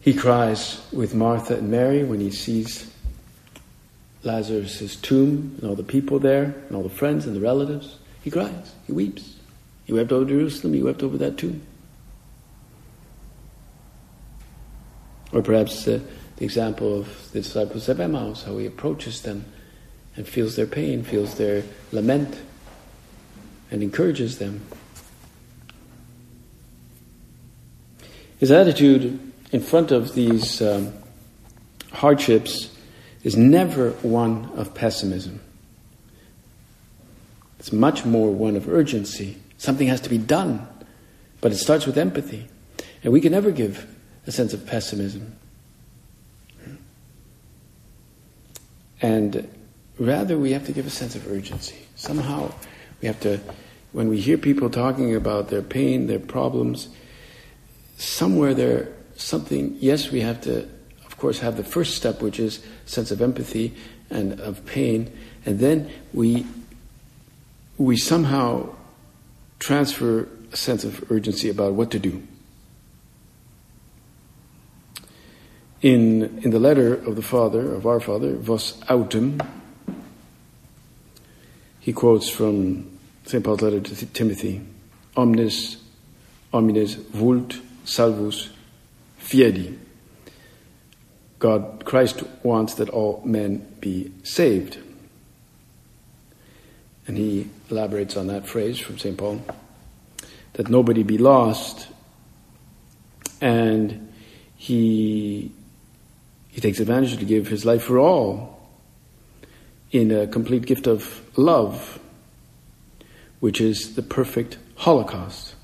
He 0.00 0.14
cries 0.14 0.80
with 0.92 1.14
Martha 1.14 1.56
and 1.56 1.70
Mary 1.70 2.04
when 2.04 2.20
he 2.20 2.30
sees 2.30 2.90
Lazarus' 4.22 4.96
tomb 4.96 5.56
and 5.60 5.68
all 5.68 5.76
the 5.76 5.82
people 5.82 6.18
there 6.18 6.54
and 6.68 6.76
all 6.76 6.82
the 6.82 6.88
friends 6.88 7.26
and 7.26 7.36
the 7.36 7.40
relatives, 7.40 7.98
he 8.22 8.30
cries, 8.30 8.74
he 8.86 8.92
weeps. 8.92 9.37
He 9.88 9.94
wept 9.94 10.12
over 10.12 10.26
Jerusalem, 10.26 10.74
he 10.74 10.82
wept 10.82 11.02
over 11.02 11.16
that 11.16 11.38
tomb. 11.38 11.62
Or 15.32 15.40
perhaps 15.40 15.88
uh, 15.88 16.00
the 16.36 16.44
example 16.44 17.00
of 17.00 17.32
the 17.32 17.40
disciples 17.40 17.88
of 17.88 17.98
Emmaus, 17.98 18.42
how 18.42 18.58
he 18.58 18.66
approaches 18.66 19.22
them 19.22 19.46
and 20.14 20.28
feels 20.28 20.56
their 20.56 20.66
pain, 20.66 21.04
feels 21.04 21.36
their 21.36 21.62
lament, 21.90 22.38
and 23.70 23.82
encourages 23.82 24.36
them. 24.36 24.60
His 28.38 28.50
attitude 28.50 29.18
in 29.52 29.60
front 29.62 29.90
of 29.90 30.12
these 30.14 30.60
um, 30.60 30.92
hardships 31.92 32.76
is 33.22 33.38
never 33.38 33.92
one 34.02 34.50
of 34.54 34.74
pessimism. 34.74 35.40
It's 37.58 37.72
much 37.72 38.04
more 38.04 38.30
one 38.30 38.54
of 38.54 38.68
urgency. 38.68 39.38
Something 39.58 39.88
has 39.88 40.00
to 40.02 40.08
be 40.08 40.18
done, 40.18 40.66
but 41.40 41.52
it 41.52 41.56
starts 41.56 41.84
with 41.84 41.98
empathy. 41.98 42.48
And 43.02 43.12
we 43.12 43.20
can 43.20 43.32
never 43.32 43.50
give 43.50 43.86
a 44.26 44.32
sense 44.32 44.52
of 44.52 44.66
pessimism. 44.66 45.36
And 49.00 49.48
rather, 49.98 50.38
we 50.38 50.52
have 50.52 50.66
to 50.66 50.72
give 50.72 50.86
a 50.86 50.90
sense 50.90 51.14
of 51.14 51.30
urgency. 51.30 51.76
Somehow, 51.96 52.52
we 53.00 53.06
have 53.06 53.20
to, 53.20 53.40
when 53.92 54.08
we 54.08 54.20
hear 54.20 54.38
people 54.38 54.70
talking 54.70 55.14
about 55.14 55.48
their 55.48 55.62
pain, 55.62 56.06
their 56.06 56.18
problems, 56.18 56.88
somewhere 57.96 58.54
there, 58.54 58.88
something, 59.16 59.76
yes, 59.80 60.10
we 60.10 60.20
have 60.20 60.40
to, 60.42 60.68
of 61.06 61.16
course, 61.16 61.40
have 61.40 61.56
the 61.56 61.64
first 61.64 61.96
step, 61.96 62.22
which 62.22 62.40
is 62.40 62.60
sense 62.86 63.10
of 63.10 63.20
empathy 63.20 63.74
and 64.10 64.40
of 64.40 64.64
pain, 64.66 65.12
and 65.44 65.58
then 65.58 65.90
we, 66.12 66.46
we 67.76 67.96
somehow 67.96 68.74
transfer 69.58 70.28
a 70.52 70.56
sense 70.56 70.84
of 70.84 71.10
urgency 71.10 71.48
about 71.48 71.74
what 71.74 71.90
to 71.90 71.98
do. 71.98 72.22
In, 75.80 76.40
in 76.42 76.50
the 76.50 76.58
letter 76.58 76.94
of 76.94 77.16
the 77.16 77.22
Father, 77.22 77.74
of 77.74 77.86
our 77.86 78.00
Father, 78.00 78.34
Vos 78.36 78.72
Autem, 78.88 79.40
he 81.80 81.92
quotes 81.92 82.28
from 82.28 82.98
St. 83.24 83.44
Paul's 83.44 83.62
letter 83.62 83.80
to 83.80 84.06
Timothy, 84.06 84.60
Omnis, 85.16 85.76
omnes 86.52 86.94
vult 86.94 87.60
salvus 87.84 88.50
fiedi. 89.20 89.78
God, 91.38 91.84
Christ 91.84 92.24
wants 92.42 92.74
that 92.74 92.88
all 92.88 93.22
men 93.24 93.66
be 93.80 94.12
saved. 94.24 94.78
And 97.08 97.16
he 97.16 97.50
elaborates 97.70 98.16
on 98.16 98.28
that 98.28 98.46
phrase 98.46 98.78
from 98.78 98.98
St. 98.98 99.16
Paul 99.16 99.42
that 100.52 100.68
nobody 100.68 101.02
be 101.02 101.18
lost. 101.18 101.88
And 103.40 104.12
he 104.56 105.50
he 106.48 106.60
takes 106.60 106.80
advantage 106.80 107.16
to 107.16 107.24
give 107.24 107.46
his 107.46 107.64
life 107.64 107.84
for 107.84 107.98
all 107.98 108.58
in 109.92 110.10
a 110.10 110.26
complete 110.26 110.66
gift 110.66 110.86
of 110.86 111.22
love, 111.38 112.00
which 113.40 113.60
is 113.60 113.94
the 113.94 114.02
perfect 114.02 114.58
Holocaust. 114.74 115.54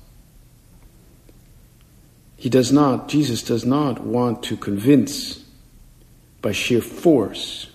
He 2.37 2.49
does 2.49 2.71
not, 2.71 3.09
Jesus 3.09 3.43
does 3.43 3.65
not 3.65 4.01
want 4.01 4.43
to 4.43 4.55
convince 4.55 5.43
by 6.41 6.53
sheer 6.53 6.81
force. 6.81 7.67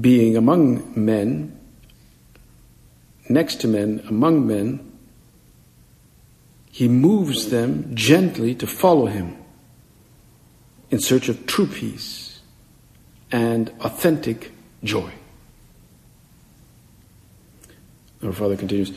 Being 0.00 0.36
among 0.36 0.92
men, 0.94 1.58
next 3.28 3.60
to 3.60 3.68
men, 3.68 4.02
among 4.08 4.46
men, 4.46 4.92
he 6.70 6.88
moves 6.88 7.50
them 7.50 7.94
gently 7.94 8.54
to 8.56 8.66
follow 8.66 9.06
him 9.06 9.36
in 10.90 11.00
search 11.00 11.28
of 11.28 11.46
true 11.46 11.66
peace 11.66 12.40
and 13.32 13.72
authentic 13.80 14.52
joy. 14.84 15.10
Our 18.22 18.32
Father 18.32 18.56
continues, 18.56 18.92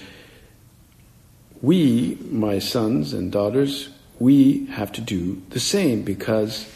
we, 1.62 2.18
my 2.30 2.60
sons 2.60 3.14
and 3.14 3.32
daughters, 3.32 3.90
we 4.18 4.66
have 4.68 4.92
to 4.94 5.02
do 5.02 5.42
the 5.50 5.60
same 5.60 6.04
because 6.04 6.70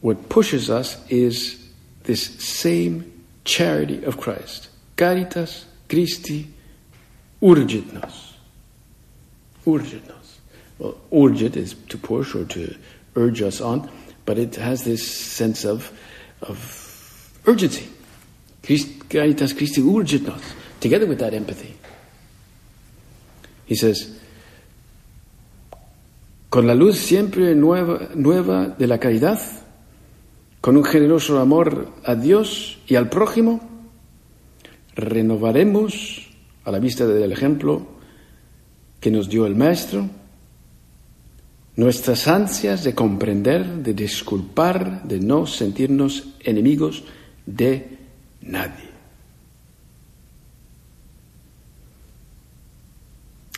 what 0.00 0.28
pushes 0.28 0.70
us 0.70 1.04
is 1.08 1.61
this 2.04 2.22
same 2.42 3.24
charity 3.44 4.04
of 4.04 4.18
Christ. 4.18 4.68
Caritas 4.96 5.66
Christi 5.88 6.48
urgit 7.42 7.92
nos. 7.92 8.34
Urgit 9.66 10.06
nos. 10.08 10.40
Well, 10.78 10.96
urgit 11.12 11.56
is 11.56 11.74
to 11.88 11.98
push 11.98 12.34
or 12.34 12.44
to 12.46 12.74
urge 13.16 13.42
us 13.42 13.60
on, 13.60 13.90
but 14.24 14.38
it 14.38 14.56
has 14.56 14.84
this 14.84 15.06
sense 15.06 15.64
of, 15.64 15.92
of 16.42 17.40
urgency. 17.46 17.88
Caritas 19.08 19.52
Christi 19.52 19.82
urgit 19.82 20.22
nos, 20.22 20.42
together 20.80 21.06
with 21.06 21.18
that 21.18 21.34
empathy. 21.34 21.76
He 23.66 23.74
says, 23.74 24.18
con 26.50 26.66
la 26.66 26.74
luz 26.74 27.00
siempre 27.00 27.54
nueva, 27.54 28.10
nueva 28.14 28.74
de 28.78 28.86
la 28.86 28.98
caridad, 28.98 29.61
con 30.62 30.76
un 30.76 30.84
generoso 30.84 31.40
amor 31.40 31.88
a 32.04 32.14
Dios 32.14 32.78
y 32.86 32.94
al 32.94 33.10
prójimo, 33.10 33.60
renovaremos, 34.94 36.30
a 36.64 36.70
la 36.70 36.78
vista 36.78 37.04
del 37.04 37.32
ejemplo 37.32 37.84
que 39.00 39.10
nos 39.10 39.28
dio 39.28 39.44
el 39.44 39.56
Maestro, 39.56 40.08
nuestras 41.74 42.28
ansias 42.28 42.84
de 42.84 42.94
comprender, 42.94 43.82
de 43.82 43.92
disculpar, 43.92 45.02
de 45.02 45.18
no 45.18 45.46
sentirnos 45.46 46.28
enemigos 46.38 47.02
de 47.44 47.98
nadie. 48.40 48.92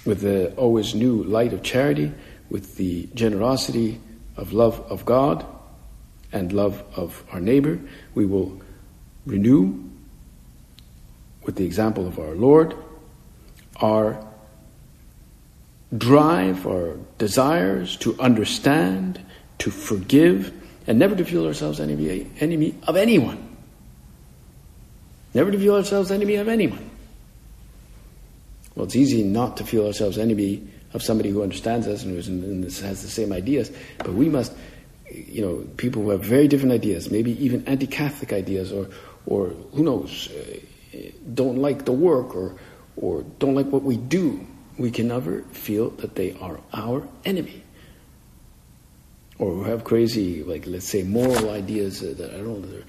With 0.06 0.20
the 0.20 0.54
always 0.56 0.94
new 0.94 1.22
light 1.22 1.52
of 1.52 1.60
charity, 1.60 2.12
with 2.48 2.76
the 2.78 3.10
generosity 3.14 4.00
of 4.38 4.54
love 4.54 4.80
of 4.88 5.04
God 5.04 5.53
and 6.34 6.52
love 6.52 6.84
of 6.96 7.24
our 7.32 7.40
neighbor, 7.40 7.80
we 8.14 8.26
will 8.26 8.60
renew, 9.24 9.82
with 11.44 11.56
the 11.56 11.64
example 11.64 12.06
of 12.06 12.18
our 12.18 12.34
Lord, 12.34 12.74
our 13.76 14.22
drive, 15.96 16.66
our 16.66 16.96
desires 17.18 17.96
to 17.98 18.18
understand, 18.20 19.20
to 19.58 19.70
forgive, 19.70 20.52
and 20.86 20.98
never 20.98 21.14
to 21.14 21.24
feel 21.24 21.46
ourselves 21.46 21.80
enemy, 21.80 22.30
enemy 22.40 22.74
of 22.86 22.96
anyone. 22.96 23.56
Never 25.32 25.50
to 25.50 25.58
feel 25.58 25.76
ourselves 25.76 26.10
enemy 26.10 26.34
of 26.36 26.48
anyone. 26.48 26.90
Well, 28.74 28.86
it's 28.86 28.96
easy 28.96 29.22
not 29.22 29.56
to 29.58 29.64
feel 29.64 29.86
ourselves 29.86 30.18
enemy 30.18 30.66
of 30.94 31.02
somebody 31.02 31.30
who 31.30 31.42
understands 31.42 31.86
us 31.86 32.04
and, 32.04 32.24
who 32.24 32.62
has 32.62 33.02
the 33.02 33.08
same 33.08 33.32
ideas, 33.32 33.70
but 33.98 34.14
we 34.14 34.28
must, 34.28 34.52
you 35.14 35.42
know, 35.42 35.66
people 35.76 36.02
who 36.02 36.10
have 36.10 36.24
very 36.24 36.48
different 36.48 36.72
ideas, 36.72 37.10
maybe 37.10 37.32
even 37.44 37.64
anti-Catholic 37.66 38.32
ideas, 38.32 38.72
or, 38.72 38.88
or 39.26 39.48
who 39.72 39.82
knows, 39.82 40.28
uh, 40.30 40.98
don't 41.32 41.58
like 41.58 41.84
the 41.84 41.92
work, 41.92 42.34
or, 42.34 42.56
or 42.96 43.22
don't 43.38 43.54
like 43.54 43.66
what 43.66 43.82
we 43.82 43.96
do 43.96 44.46
we 44.78 44.90
can 44.90 45.08
never 45.08 45.42
feel 45.42 45.90
that 45.90 46.14
they 46.14 46.36
are 46.40 46.60
our 46.72 47.06
enemy. 47.24 47.62
Or 49.38 49.52
who 49.52 49.64
have 49.64 49.84
crazy, 49.84 50.42
like, 50.42 50.66
let's 50.66 50.86
say, 50.86 51.02
moral 51.02 51.50
ideas 51.50 52.00
that 52.00 52.32
I 52.32 52.38
don't 52.38 52.62
know. 52.62 52.82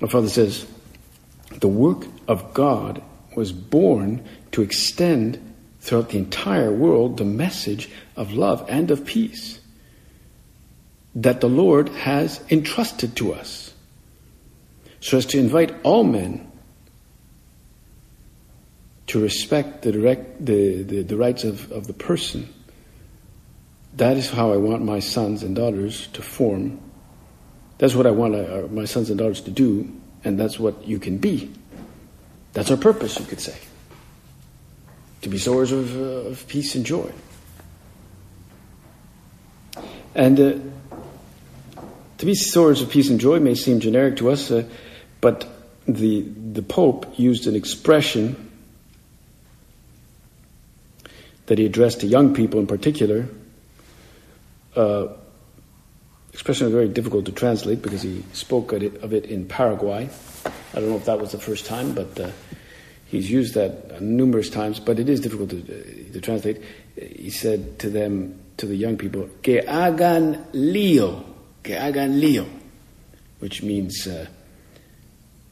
My 0.00 0.08
father 0.08 0.28
says, 0.28 0.66
the 1.60 1.68
work 1.68 2.06
of 2.28 2.52
God 2.52 3.02
was 3.34 3.52
born 3.52 4.24
to 4.52 4.62
extend 4.62 5.45
throughout 5.86 6.08
the 6.08 6.18
entire 6.18 6.72
world 6.72 7.16
the 7.16 7.24
message 7.24 7.88
of 8.16 8.32
love 8.32 8.66
and 8.68 8.90
of 8.90 9.06
peace 9.06 9.60
that 11.14 11.40
the 11.40 11.48
Lord 11.48 11.88
has 11.90 12.42
entrusted 12.50 13.14
to 13.16 13.32
us 13.32 13.72
so 14.98 15.16
as 15.16 15.26
to 15.26 15.38
invite 15.38 15.72
all 15.84 16.02
men 16.02 16.50
to 19.06 19.22
respect 19.22 19.82
the, 19.82 19.92
direct, 19.92 20.44
the, 20.44 20.82
the, 20.82 21.02
the 21.02 21.16
rights 21.16 21.44
of, 21.44 21.70
of 21.70 21.86
the 21.86 21.92
person. 21.92 22.52
That 23.94 24.16
is 24.16 24.28
how 24.28 24.52
I 24.52 24.56
want 24.56 24.82
my 24.82 24.98
sons 24.98 25.44
and 25.44 25.54
daughters 25.54 26.08
to 26.08 26.22
form. 26.22 26.80
That's 27.78 27.94
what 27.94 28.08
I 28.08 28.10
want 28.10 28.34
uh, 28.34 28.66
my 28.72 28.86
sons 28.86 29.08
and 29.08 29.18
daughters 29.18 29.40
to 29.42 29.52
do, 29.52 29.88
and 30.24 30.40
that's 30.40 30.58
what 30.58 30.84
you 30.88 30.98
can 30.98 31.18
be. 31.18 31.52
That's 32.54 32.72
our 32.72 32.76
purpose, 32.76 33.20
you 33.20 33.26
could 33.26 33.40
say. 33.40 33.56
To 35.26 35.30
be 35.30 35.38
sowers 35.38 35.72
of, 35.72 35.96
uh, 35.96 36.30
of 36.30 36.46
peace 36.46 36.76
and 36.76 36.86
joy. 36.86 37.10
And 40.14 40.38
uh, 40.38 40.52
to 42.18 42.26
be 42.26 42.36
swords 42.36 42.80
of 42.80 42.90
peace 42.90 43.10
and 43.10 43.18
joy 43.18 43.40
may 43.40 43.56
seem 43.56 43.80
generic 43.80 44.18
to 44.18 44.30
us, 44.30 44.52
uh, 44.52 44.62
but 45.20 45.48
the, 45.88 46.22
the 46.22 46.62
Pope 46.62 47.18
used 47.18 47.48
an 47.48 47.56
expression 47.56 48.52
that 51.46 51.58
he 51.58 51.66
addressed 51.66 52.02
to 52.02 52.06
young 52.06 52.32
people 52.32 52.60
in 52.60 52.68
particular. 52.68 53.26
Uh, 54.76 55.08
expression 56.32 56.70
very 56.70 56.88
difficult 56.88 57.24
to 57.24 57.32
translate 57.32 57.82
because 57.82 58.02
he 58.02 58.22
spoke 58.32 58.72
of 58.72 58.80
it, 58.80 59.02
of 59.02 59.12
it, 59.12 59.24
in 59.24 59.48
Paraguay. 59.48 60.08
I 60.44 60.78
don't 60.78 60.88
know 60.90 60.96
if 60.96 61.06
that 61.06 61.18
was 61.18 61.32
the 61.32 61.38
first 61.38 61.66
time, 61.66 61.94
but 61.94 62.20
uh, 62.20 62.30
he's 63.06 63.30
used 63.30 63.54
that 63.54 64.00
numerous 64.00 64.50
times. 64.50 64.80
But 64.80 64.98
it 64.98 65.08
is 65.08 65.20
difficult 65.20 65.50
to, 65.50 65.58
uh, 65.58 66.12
to 66.12 66.20
translate. 66.20 66.62
He 66.96 67.30
said 67.30 67.78
to 67.80 67.90
them, 67.90 68.38
to 68.56 68.66
the 68.66 68.76
young 68.76 68.96
people, 68.96 69.28
"Que 69.42 69.62
hagan 69.62 70.46
lío, 70.52 71.24
que 71.62 71.74
hagan 71.74 72.20
lío," 72.20 72.46
which 73.38 73.62
means 73.62 74.06
uh, 74.06 74.26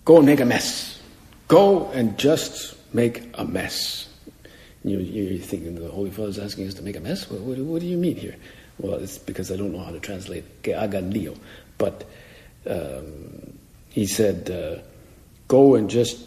go 0.04 0.18
and 0.18 0.26
make 0.26 0.40
a 0.40 0.44
mess. 0.44 1.00
Go 1.48 1.90
and 1.90 2.18
just 2.18 2.74
make 2.94 3.28
a 3.34 3.44
mess. 3.44 4.08
You, 4.82 4.98
you're 4.98 5.38
thinking 5.38 5.74
the 5.74 5.88
Holy 5.88 6.10
Father 6.10 6.28
is 6.28 6.38
asking 6.38 6.68
us 6.68 6.74
to 6.74 6.82
make 6.82 6.96
a 6.96 7.00
mess? 7.00 7.30
What, 7.30 7.40
what, 7.40 7.58
what, 7.58 7.80
do 7.80 7.86
you 7.86 7.96
mean 7.96 8.16
here? 8.16 8.36
Well, 8.78 8.96
it's 8.96 9.18
because 9.18 9.50
I 9.50 9.56
don't 9.56 9.72
know 9.72 9.82
how 9.82 9.92
to 9.92 10.00
translate 10.00 10.62
que 10.62 10.74
hagan 10.74 11.12
lío. 11.12 11.36
But 11.78 12.04
um, 12.66 13.58
he 13.90 14.06
said, 14.06 14.50
uh, 14.50 14.82
go 15.48 15.74
and 15.74 15.88
just 15.88 16.18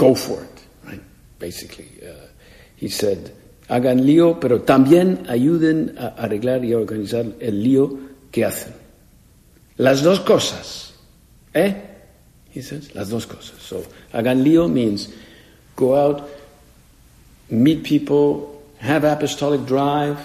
go 0.00 0.14
for 0.14 0.42
it, 0.42 0.64
right? 0.86 1.02
Basically. 1.38 1.88
Uh, 2.02 2.26
he 2.76 2.88
said, 2.88 3.30
hagan 3.68 4.06
lío, 4.06 4.40
pero 4.40 4.62
también 4.62 5.26
ayuden 5.28 5.94
a 5.98 6.16
arreglar 6.16 6.64
y 6.64 6.72
a 6.72 6.78
organizar 6.78 7.26
el 7.38 7.62
lío 7.62 7.98
que 8.32 8.44
hacen. 8.46 8.72
Las 9.76 10.02
dos 10.02 10.20
cosas. 10.20 10.94
¿Eh? 11.52 11.74
He 12.54 12.62
says, 12.62 12.94
las 12.94 13.10
dos 13.10 13.26
cosas. 13.26 13.60
So, 13.60 13.84
hagan 14.12 14.42
lío 14.42 14.68
means 14.68 15.10
go 15.76 15.94
out, 15.94 16.28
meet 17.50 17.84
people, 17.84 18.62
have 18.78 19.04
apostolic 19.04 19.66
drive, 19.66 20.18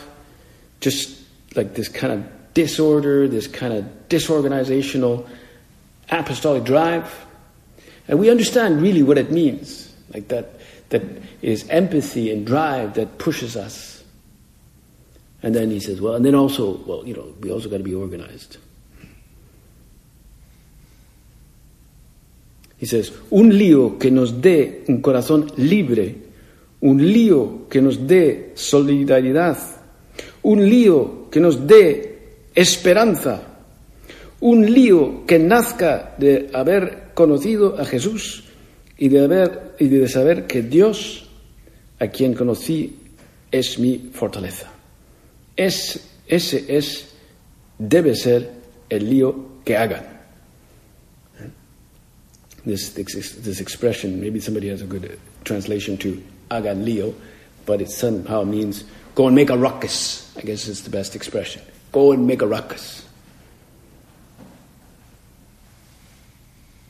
just 0.80 1.20
like 1.56 1.74
this 1.74 1.90
kind 1.90 2.14
of 2.14 2.54
disorder, 2.54 3.28
this 3.28 3.48
kind 3.48 3.74
of 3.74 3.86
disorganizational 4.08 5.28
apostolic 6.10 6.64
drive. 6.64 7.25
And 8.08 8.20
we 8.20 8.30
understand 8.30 8.82
really 8.82 9.04
what 9.04 9.18
it 9.18 9.32
means. 9.32 9.94
Like 10.14 10.28
that, 10.30 10.60
that 10.90 11.04
is 11.42 11.68
empathy 11.70 12.32
and 12.32 12.46
drive 12.46 12.94
that 12.96 13.18
pushes 13.18 13.56
us. 13.56 14.04
And 15.42 15.54
then 15.54 15.70
he 15.70 15.80
says, 15.80 16.02
well, 16.02 16.16
and 16.16 16.26
then 16.26 16.36
also, 16.36 16.78
well, 16.86 17.06
you 17.06 17.14
know, 17.14 17.34
we 17.42 17.52
also 17.52 17.70
got 17.70 17.78
to 17.78 17.84
be 17.84 17.94
organized. 17.94 18.58
He 22.78 22.86
says, 22.86 23.12
un 23.32 23.52
lío 23.52 24.00
que 24.00 24.12
nos 24.12 24.32
dé 24.42 24.84
un 24.88 25.02
corazón 25.02 25.52
libre 25.58 26.26
un 26.86 26.98
lío 26.98 27.68
que 27.68 27.82
nos 27.82 28.06
dé 28.06 28.52
solidaridad, 28.54 29.58
un 30.44 30.70
lío 30.70 31.30
que 31.32 31.40
nos 31.40 31.66
dé 31.66 32.20
esperanza, 32.54 33.55
un 34.46 34.72
lío 34.72 35.26
que 35.26 35.40
nazca 35.40 36.14
de 36.20 36.52
haber 36.54 37.10
conocido 37.16 37.80
a 37.82 37.86
Jesús 37.86 38.44
y 38.96 39.10
de, 39.10 39.24
haber, 39.24 39.76
y 39.80 39.88
de 39.88 40.08
saber 40.08 40.46
que 40.46 40.62
Dios, 40.62 41.26
a 42.00 42.10
quien 42.10 42.36
conocí, 42.36 42.96
es 43.52 43.80
mi 43.80 44.12
fortaleza. 44.14 44.70
Es, 45.56 46.00
ese 46.28 46.64
es, 46.68 47.08
debe 47.80 48.14
ser 48.14 48.52
el 48.88 49.10
lío 49.10 49.64
que 49.66 49.78
hagan. 49.78 50.06
This, 52.66 52.94
this, 52.94 53.42
this 53.42 53.60
expression, 53.60 54.22
maybe 54.22 54.40
somebody 54.40 54.70
has 54.70 54.84
a 54.84 54.86
good 54.86 55.18
translation 55.44 55.98
to 55.98 56.22
hagan 56.52 56.86
lío, 56.86 57.16
but 57.66 57.82
it 57.82 57.90
somehow 57.90 58.44
means 58.44 58.84
go 59.16 59.26
and 59.26 59.36
make 59.36 59.50
a 59.50 59.58
ruckus. 59.58 60.32
I 60.38 60.42
guess 60.42 60.68
is 60.68 60.84
the 60.84 60.92
best 60.92 61.16
expression. 61.16 61.64
Go 61.92 62.12
and 62.12 62.28
make 62.28 62.44
a 62.44 62.48
ruckus. 62.48 63.06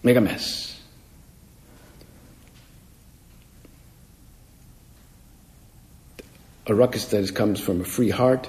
Make 0.06 0.18
a 0.18 0.22
mess. 0.22 0.80
A 6.68 6.76
ruckus 6.76 7.06
that 7.06 7.34
comes 7.34 7.60
from 7.60 7.82
a 7.82 7.84
free 7.84 8.12
heart, 8.12 8.48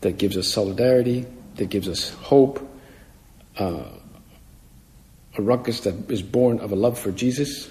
that 0.00 0.18
gives 0.18 0.36
us 0.36 0.48
solidarity, 0.48 1.24
that 1.54 1.66
gives 1.66 1.88
us 1.88 2.10
hope. 2.10 2.68
Uh, 3.56 3.84
a 5.38 5.42
ruckus 5.42 5.80
that 5.82 6.10
is 6.10 6.20
born 6.20 6.58
of 6.58 6.72
a 6.72 6.76
love 6.76 6.98
for 6.98 7.12
Jesus 7.12 7.70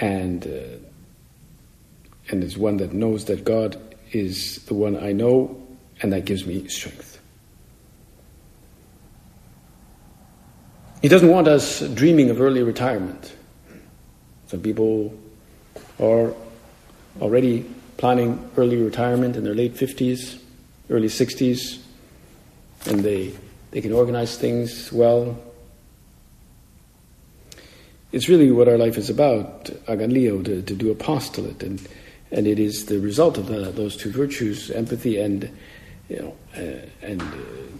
and 0.00 0.44
uh, 0.44 0.76
and 2.30 2.42
is 2.42 2.58
one 2.58 2.78
that 2.78 2.92
knows 2.92 3.26
that 3.26 3.44
God 3.44 3.80
is 4.10 4.56
the 4.64 4.74
one 4.74 4.96
I 4.96 5.12
know, 5.12 5.56
and 6.02 6.12
that 6.12 6.24
gives 6.24 6.44
me 6.46 6.66
strength. 6.66 7.09
He 11.02 11.08
doesn't 11.08 11.28
want 11.28 11.48
us 11.48 11.80
dreaming 11.80 12.30
of 12.30 12.40
early 12.40 12.62
retirement. 12.62 13.34
Some 14.48 14.60
people 14.60 15.16
are 15.98 16.34
already 17.20 17.64
planning 17.96 18.50
early 18.56 18.76
retirement 18.76 19.36
in 19.36 19.44
their 19.44 19.54
late 19.54 19.74
50s, 19.74 20.40
early 20.90 21.08
60s, 21.08 21.82
and 22.86 23.00
they, 23.00 23.32
they 23.70 23.80
can 23.80 23.92
organize 23.92 24.36
things 24.36 24.92
well, 24.92 25.38
it's 28.12 28.28
really 28.28 28.50
what 28.50 28.68
our 28.68 28.76
life 28.76 28.98
is 28.98 29.08
about, 29.08 29.70
hagan 29.86 30.10
lío, 30.10 30.44
to, 30.44 30.62
to 30.62 30.74
do 30.74 30.90
apostolate, 30.90 31.62
and 31.62 31.86
and 32.32 32.46
it 32.46 32.58
is 32.58 32.86
the 32.86 32.98
result 32.98 33.38
of 33.38 33.46
those 33.76 33.96
two 33.96 34.10
virtues, 34.10 34.70
empathy 34.70 35.18
and 35.18 35.50
you 36.08 36.16
know, 36.16 36.36
uh, 36.56 36.86
and 37.02 37.20
uh, 37.22 37.26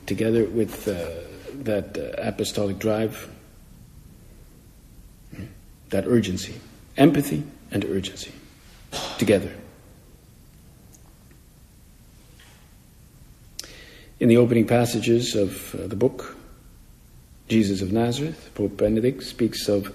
together 0.06 0.44
with 0.46 0.88
uh, 0.88 1.29
that 1.64 1.96
uh, 1.96 2.14
apostolic 2.18 2.78
drive, 2.78 3.28
that 5.90 6.06
urgency, 6.06 6.54
empathy 6.96 7.42
and 7.70 7.84
urgency, 7.84 8.32
together. 9.18 9.52
In 14.20 14.28
the 14.28 14.36
opening 14.36 14.66
passages 14.66 15.34
of 15.34 15.74
uh, 15.74 15.86
the 15.86 15.96
book, 15.96 16.36
Jesus 17.48 17.82
of 17.82 17.90
Nazareth, 17.90 18.50
Pope 18.54 18.76
Benedict 18.76 19.22
speaks 19.22 19.68
of 19.68 19.94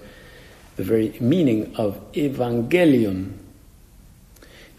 the 0.76 0.82
very 0.82 1.16
meaning 1.20 1.74
of 1.76 2.00
evangelion. 2.12 3.32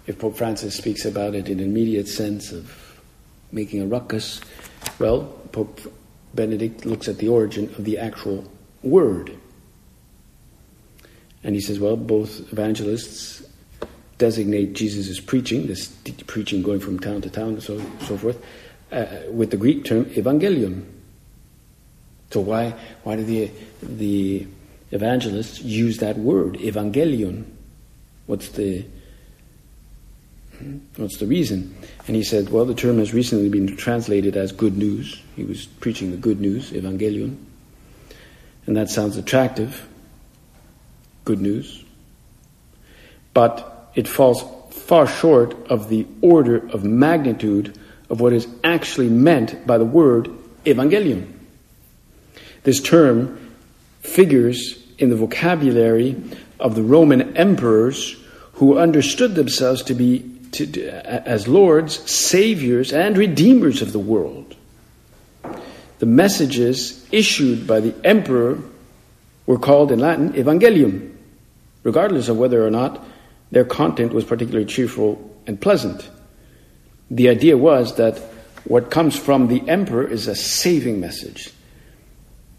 If 0.06 0.20
Pope 0.20 0.38
Francis 0.38 0.76
speaks 0.76 1.06
about 1.06 1.34
it 1.34 1.50
in 1.50 1.60
an 1.60 1.66
immediate 1.66 2.08
sense 2.08 2.52
of 2.52 3.00
making 3.52 3.82
a 3.82 3.88
ruckus, 3.88 4.42
well, 5.00 5.24
Pope 5.52 5.82
Benedict 6.38 6.86
looks 6.86 7.10
at 7.10 7.18
the 7.18 7.28
origin 7.28 7.66
of 7.78 7.84
the 7.84 7.98
actual 7.98 8.50
word. 8.82 9.36
And 11.44 11.54
he 11.54 11.60
says, 11.60 11.80
well, 11.80 11.98
both 11.98 12.54
evangelists 12.54 13.44
designate 14.18 14.74
Jesus' 14.74 15.20
preaching, 15.20 15.68
this 15.68 15.88
preaching 16.28 16.64
going 16.64 16.80
from 16.80 17.00
town 17.00 17.22
to 17.22 17.30
town 17.30 17.50
and 17.50 17.64
so, 17.64 17.82
so 18.02 18.18
forth, 18.18 18.42
uh, 18.94 19.06
with 19.30 19.52
the 19.52 19.58
Greek 19.58 19.84
term 19.84 20.06
evangelion. 20.06 20.86
So 22.32 22.40
why, 22.40 22.74
why 23.04 23.18
do 23.18 23.24
the, 23.24 23.52
the 23.82 24.48
evangelists 24.92 25.62
use 25.62 25.98
that 25.98 26.18
word, 26.18 26.56
evangelion. 26.56 27.46
What's 28.26 28.50
the 28.50 28.86
what's 30.96 31.18
the 31.18 31.26
reason? 31.26 31.76
And 32.08 32.16
he 32.16 32.24
said, 32.24 32.50
well, 32.50 32.66
the 32.66 32.74
term 32.74 33.00
has 33.00 33.14
recently 33.14 33.50
been 33.50 33.76
translated 33.76 34.36
as 34.36 34.52
good 34.52 34.78
news. 34.78 35.22
He 35.36 35.44
was 35.44 35.66
preaching 35.66 36.12
the 36.12 36.18
good 36.18 36.40
news, 36.40 36.72
evangelion. 36.72 37.38
And 38.66 38.76
that 38.76 38.90
sounds 38.90 39.18
attractive, 39.18 39.88
good 41.26 41.40
news. 41.40 41.84
But 43.34 43.92
it 43.96 44.08
falls 44.08 44.44
far 44.72 45.08
short 45.08 45.54
of 45.70 45.90
the 45.90 46.06
order 46.22 46.58
of 46.70 46.84
magnitude 46.84 47.78
of 48.10 48.20
what 48.20 48.34
is 48.34 48.48
actually 48.64 49.10
meant 49.10 49.66
by 49.68 49.78
the 49.78 49.86
word 49.86 50.30
evangelion. 50.66 51.34
This 52.64 52.82
term 52.82 53.56
figures 54.02 54.84
in 54.98 55.10
the 55.10 55.16
vocabulary 55.16 56.22
of 56.60 56.76
the 56.76 56.84
Roman 56.84 57.36
emperors 57.38 58.16
who 58.54 58.78
understood 58.78 59.36
themselves 59.36 59.84
to 59.84 59.94
be 59.94 60.37
to, 60.54 60.90
as 60.90 61.48
lords, 61.48 62.10
saviors, 62.10 62.94
and 62.94 63.18
redeemers 63.18 63.82
of 63.82 63.92
the 63.92 64.00
world. 64.00 64.56
The 66.00 66.06
messages 66.06 67.08
issued 67.12 67.66
by 67.66 67.80
the 67.80 67.96
emperor 68.04 68.60
were 69.46 69.60
called 69.60 69.92
in 69.92 70.00
Latin 70.00 70.34
evangelium, 70.36 71.18
regardless 71.84 72.30
of 72.30 72.38
whether 72.38 72.66
or 72.66 72.70
not 72.70 73.04
their 73.52 73.66
content 73.66 74.14
was 74.14 74.26
particularly 74.26 74.66
cheerful 74.66 75.36
and 75.48 75.60
pleasant. 75.60 76.10
The 77.10 77.30
idea 77.30 77.58
was 77.58 77.96
that 77.96 78.22
What 78.68 78.92
comes 78.92 79.18
from 79.18 79.48
the 79.48 79.68
emperor 79.70 80.06
is 80.06 80.28
a 80.28 80.36
saving 80.36 81.00
message. 81.00 81.54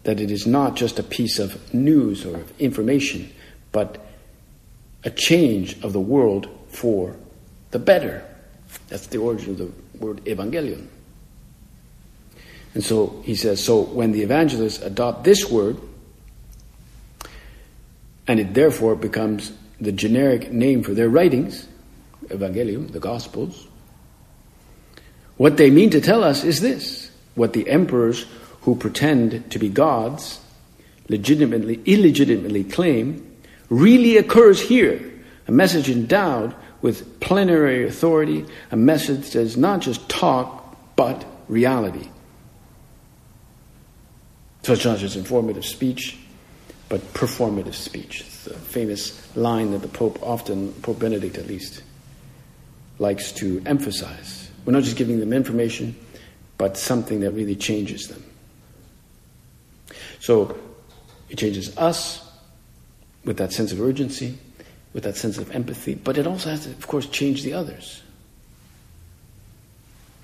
That 0.03 0.19
it 0.19 0.31
is 0.31 0.47
not 0.47 0.75
just 0.75 0.97
a 0.97 1.03
piece 1.03 1.37
of 1.37 1.71
news 1.71 2.25
or 2.25 2.43
information, 2.57 3.31
but 3.71 4.03
a 5.03 5.11
change 5.11 5.79
of 5.83 5.93
the 5.93 5.99
world 5.99 6.49
for 6.69 7.15
the 7.71 7.79
better. 7.79 8.23
That's 8.87 9.07
the 9.07 9.17
origin 9.17 9.51
of 9.51 9.57
the 9.57 9.71
word 9.97 10.23
evangelion. 10.25 10.87
And 12.73 12.83
so 12.83 13.21
he 13.23 13.35
says, 13.35 13.63
so 13.63 13.81
when 13.81 14.11
the 14.11 14.21
evangelists 14.21 14.81
adopt 14.81 15.23
this 15.23 15.49
word, 15.49 15.77
and 18.27 18.39
it 18.39 18.53
therefore 18.53 18.95
becomes 18.95 19.51
the 19.81 19.91
generic 19.91 20.51
name 20.51 20.83
for 20.83 20.93
their 20.93 21.09
writings, 21.09 21.67
evangelium, 22.27 22.91
the 22.91 22.99
gospels, 22.99 23.67
what 25.37 25.57
they 25.57 25.69
mean 25.69 25.89
to 25.89 26.01
tell 26.01 26.23
us 26.23 26.43
is 26.43 26.61
this 26.61 27.09
what 27.35 27.53
the 27.53 27.67
emperors 27.69 28.25
who 28.61 28.75
pretend 28.75 29.49
to 29.51 29.57
be 29.57 29.69
gods 29.69 30.41
legitimately, 31.07 31.81
illegitimately 31.85 32.63
claim 32.65 33.25
really 33.69 34.17
occurs 34.17 34.61
here. 34.61 35.01
A 35.47 35.51
message 35.51 35.89
endowed 35.89 36.53
with 36.81 37.19
plenary 37.19 37.87
authority, 37.87 38.45
a 38.71 38.75
message 38.75 39.31
that 39.31 39.41
is 39.41 39.57
not 39.57 39.81
just 39.81 40.07
talk, 40.09 40.77
but 40.95 41.25
reality. 41.47 42.09
So 44.63 44.73
it's 44.73 44.85
not 44.85 44.99
just 44.99 45.15
informative 45.15 45.65
speech, 45.65 46.17
but 46.89 47.01
performative 47.13 47.73
speech. 47.73 48.21
It's 48.21 48.47
a 48.47 48.53
famous 48.53 49.35
line 49.35 49.71
that 49.71 49.81
the 49.81 49.87
Pope 49.87 50.19
often, 50.21 50.73
Pope 50.81 50.99
Benedict 50.99 51.37
at 51.37 51.47
least, 51.47 51.83
likes 52.97 53.31
to 53.33 53.61
emphasize. 53.65 54.49
We're 54.65 54.73
not 54.73 54.83
just 54.83 54.97
giving 54.97 55.19
them 55.19 55.33
information, 55.33 55.95
but 56.57 56.77
something 56.77 57.21
that 57.21 57.31
really 57.31 57.55
changes 57.55 58.07
them. 58.07 58.23
So 60.19 60.57
it 61.29 61.37
changes 61.37 61.75
us 61.77 62.27
with 63.23 63.37
that 63.37 63.53
sense 63.53 63.71
of 63.71 63.81
urgency, 63.81 64.37
with 64.99 65.05
that 65.05 65.17
sense 65.17 65.37
of 65.37 65.49
empathy, 65.55 65.95
but 65.95 66.17
it 66.17 66.27
also 66.27 66.49
has 66.49 66.65
to, 66.65 66.71
of 66.71 66.85
course, 66.85 67.05
change 67.07 67.43
the 67.43 67.53
others. 67.53 68.03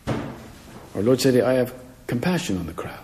Our 0.05 1.01
Lord 1.01 1.21
said, 1.21 1.41
I 1.41 1.53
have 1.53 1.73
compassion 2.07 2.57
on 2.57 2.65
the 2.67 2.73
crowd. 2.73 2.99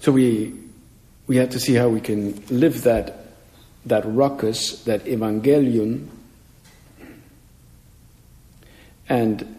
So 0.00 0.12
we, 0.12 0.52
we 1.26 1.36
have 1.36 1.48
to 1.50 1.58
see 1.58 1.72
how 1.72 1.88
we 1.88 2.02
can 2.02 2.44
live 2.48 2.82
that 2.82 3.16
that 3.86 4.04
ruckus, 4.04 4.84
that 4.84 5.06
evangelion, 5.06 6.06
and 9.08 9.56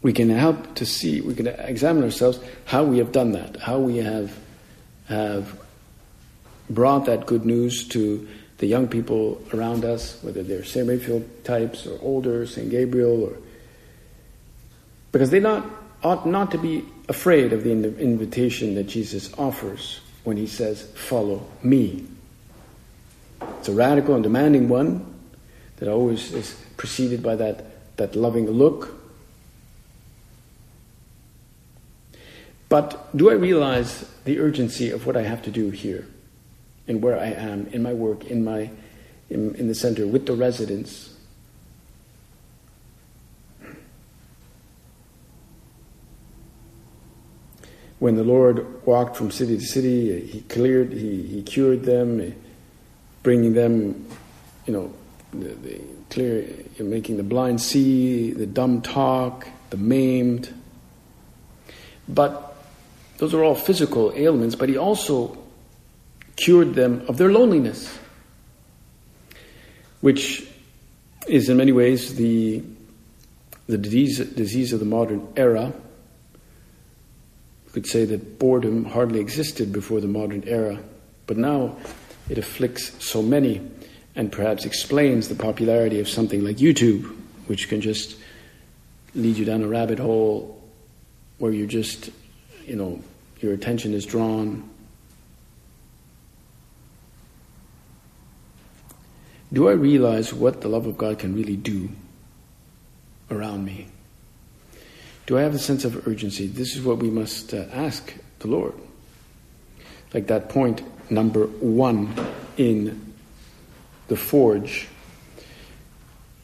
we 0.00 0.14
can 0.14 0.30
help 0.30 0.76
to 0.76 0.86
see, 0.86 1.20
we 1.20 1.34
can 1.34 1.46
examine 1.46 2.04
ourselves 2.04 2.40
how 2.64 2.84
we 2.84 2.96
have 2.96 3.12
done 3.12 3.32
that, 3.32 3.56
how 3.56 3.78
we 3.78 3.98
have, 3.98 4.34
have 5.08 5.58
brought 6.68 7.06
that 7.06 7.26
good 7.26 7.44
news 7.44 7.86
to 7.88 8.26
the 8.58 8.66
young 8.66 8.88
people 8.88 9.40
around 9.52 9.84
us, 9.84 10.18
whether 10.22 10.42
they're 10.42 10.64
St. 10.64 10.88
Raphael 10.88 11.22
types 11.44 11.86
or 11.86 11.98
older, 12.02 12.46
St. 12.46 12.70
Gabriel, 12.70 13.22
or 13.22 13.36
because 15.12 15.30
they 15.30 15.40
not 15.40 15.64
ought 16.02 16.26
not 16.26 16.50
to 16.50 16.58
be 16.58 16.84
afraid 17.08 17.52
of 17.52 17.64
the 17.64 17.70
invitation 17.70 18.74
that 18.74 18.84
Jesus 18.84 19.32
offers 19.38 20.00
when 20.24 20.36
he 20.36 20.46
says, 20.46 20.82
"Follow 20.94 21.46
me." 21.62 22.04
It's 23.58 23.68
a 23.68 23.72
radical 23.72 24.14
and 24.14 24.22
demanding 24.22 24.68
one 24.68 25.04
that 25.76 25.88
always 25.88 26.32
is 26.32 26.56
preceded 26.76 27.22
by 27.22 27.36
that, 27.36 27.96
that 27.96 28.16
loving 28.16 28.50
look. 28.50 28.94
But 32.68 33.16
do 33.16 33.30
I 33.30 33.34
realize 33.34 34.10
the 34.24 34.40
urgency 34.40 34.90
of 34.90 35.06
what 35.06 35.16
I 35.16 35.22
have 35.22 35.42
to 35.42 35.50
do 35.50 35.70
here 35.70 36.06
and 36.88 37.02
where 37.02 37.18
I 37.18 37.26
am 37.26 37.68
in 37.68 37.82
my 37.82 37.92
work, 37.92 38.24
in, 38.24 38.44
my, 38.44 38.70
in, 39.30 39.54
in 39.54 39.68
the 39.68 39.74
center 39.74 40.06
with 40.06 40.26
the 40.26 40.34
residents? 40.34 41.12
When 47.98 48.16
the 48.16 48.24
Lord 48.24 48.84
walked 48.84 49.16
from 49.16 49.30
city 49.30 49.56
to 49.56 49.64
city, 49.64 50.20
He 50.26 50.40
cleared, 50.42 50.92
He, 50.92 51.22
he 51.22 51.42
cured 51.42 51.84
them, 51.84 52.20
eh, 52.20 52.32
bringing 53.22 53.54
them, 53.54 54.06
you 54.66 54.72
know, 54.72 54.92
the, 55.32 55.54
the 55.54 55.80
clear, 56.10 56.46
making 56.78 57.16
the 57.16 57.22
blind 57.22 57.60
see, 57.60 58.32
the 58.32 58.46
dumb 58.46 58.82
talk, 58.82 59.48
the 59.70 59.76
maimed. 59.76 60.52
But 62.08 62.45
those 63.18 63.34
are 63.34 63.42
all 63.42 63.54
physical 63.54 64.12
ailments, 64.14 64.54
but 64.54 64.68
he 64.68 64.76
also 64.76 65.38
cured 66.36 66.74
them 66.74 67.04
of 67.08 67.16
their 67.16 67.32
loneliness, 67.32 67.98
which 70.00 70.46
is 71.26 71.48
in 71.48 71.56
many 71.56 71.72
ways 71.72 72.14
the, 72.16 72.62
the 73.66 73.78
disease, 73.78 74.18
disease 74.18 74.72
of 74.72 74.80
the 74.80 74.86
modern 74.86 75.26
era. 75.36 75.72
You 77.66 77.72
could 77.72 77.86
say 77.86 78.04
that 78.04 78.38
boredom 78.38 78.84
hardly 78.84 79.20
existed 79.20 79.72
before 79.72 80.00
the 80.00 80.08
modern 80.08 80.44
era, 80.46 80.78
but 81.26 81.36
now 81.36 81.76
it 82.28 82.38
afflicts 82.38 83.04
so 83.04 83.22
many 83.22 83.60
and 84.14 84.32
perhaps 84.32 84.64
explains 84.64 85.28
the 85.28 85.34
popularity 85.34 86.00
of 86.00 86.08
something 86.08 86.42
like 86.42 86.56
YouTube, 86.56 87.04
which 87.46 87.68
can 87.68 87.80
just 87.80 88.16
lead 89.14 89.36
you 89.36 89.44
down 89.44 89.62
a 89.62 89.68
rabbit 89.68 89.98
hole 89.98 90.62
where 91.38 91.52
you're 91.52 91.66
just, 91.66 92.10
you 92.66 92.76
know, 92.76 93.00
your 93.40 93.52
attention 93.54 93.94
is 93.94 94.04
drawn. 94.04 94.68
Do 99.52 99.68
I 99.68 99.72
realize 99.72 100.34
what 100.34 100.60
the 100.60 100.68
love 100.68 100.86
of 100.86 100.98
God 100.98 101.20
can 101.20 101.34
really 101.34 101.56
do 101.56 101.88
around 103.30 103.64
me? 103.64 103.86
Do 105.26 105.38
I 105.38 105.42
have 105.42 105.54
a 105.54 105.58
sense 105.58 105.84
of 105.84 106.06
urgency? 106.06 106.46
This 106.46 106.76
is 106.76 106.82
what 106.82 106.98
we 106.98 107.10
must 107.10 107.54
uh, 107.54 107.66
ask 107.72 108.12
the 108.40 108.48
Lord. 108.48 108.74
Like 110.12 110.26
that 110.26 110.48
point 110.48 110.82
number 111.10 111.46
one 111.46 112.14
in 112.56 113.14
the 114.08 114.16
forge, 114.16 114.88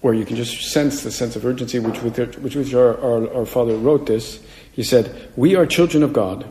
where 0.00 0.14
you 0.14 0.24
can 0.24 0.36
just 0.36 0.72
sense 0.72 1.02
the 1.02 1.12
sense 1.12 1.36
of 1.36 1.44
urgency 1.46 1.78
which 1.78 2.02
with 2.02 2.56
which 2.56 2.74
our, 2.74 2.98
our, 2.98 3.32
our 3.34 3.46
father 3.46 3.76
wrote 3.76 4.06
this. 4.06 4.40
He 4.72 4.82
said, 4.82 5.30
We 5.36 5.54
are 5.54 5.66
children 5.66 6.02
of 6.02 6.12
God. 6.12 6.50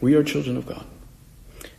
We 0.00 0.14
are 0.14 0.22
children 0.22 0.56
of 0.56 0.66
God. 0.66 0.84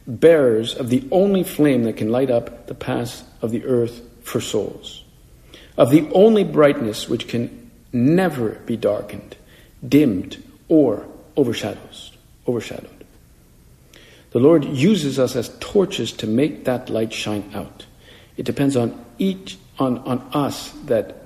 Bearers 0.06 0.76
of 0.76 0.90
the 0.90 1.08
only 1.12 1.44
flame 1.44 1.84
that 1.84 1.98
can 1.98 2.12
light 2.12 2.30
up 2.30 2.68
the 2.68 2.74
paths 2.74 3.24
of 3.42 3.52
the 3.52 3.66
earth 3.66 4.02
for 4.24 4.42
souls. 4.42 5.04
Of 5.78 5.92
the 5.92 6.10
only 6.12 6.44
brightness 6.44 7.08
which 7.08 7.28
can 7.28 7.72
never 7.92 8.56
be 8.66 8.76
darkened, 8.76 9.38
dimmed, 9.88 10.44
or 10.68 11.08
overshadowed. 11.38 11.80
The 12.46 14.40
Lord 14.40 14.66
uses 14.66 15.20
us 15.20 15.36
as 15.36 15.56
torches 15.60 16.12
to 16.14 16.28
make 16.28 16.66
that 16.66 16.90
light 16.90 17.14
shine 17.14 17.52
out. 17.54 17.86
It 18.36 18.44
depends 18.44 18.76
on 18.76 19.06
each 19.20 19.58
on, 19.78 20.00
on 20.00 20.20
us 20.34 20.72
that 20.86 21.23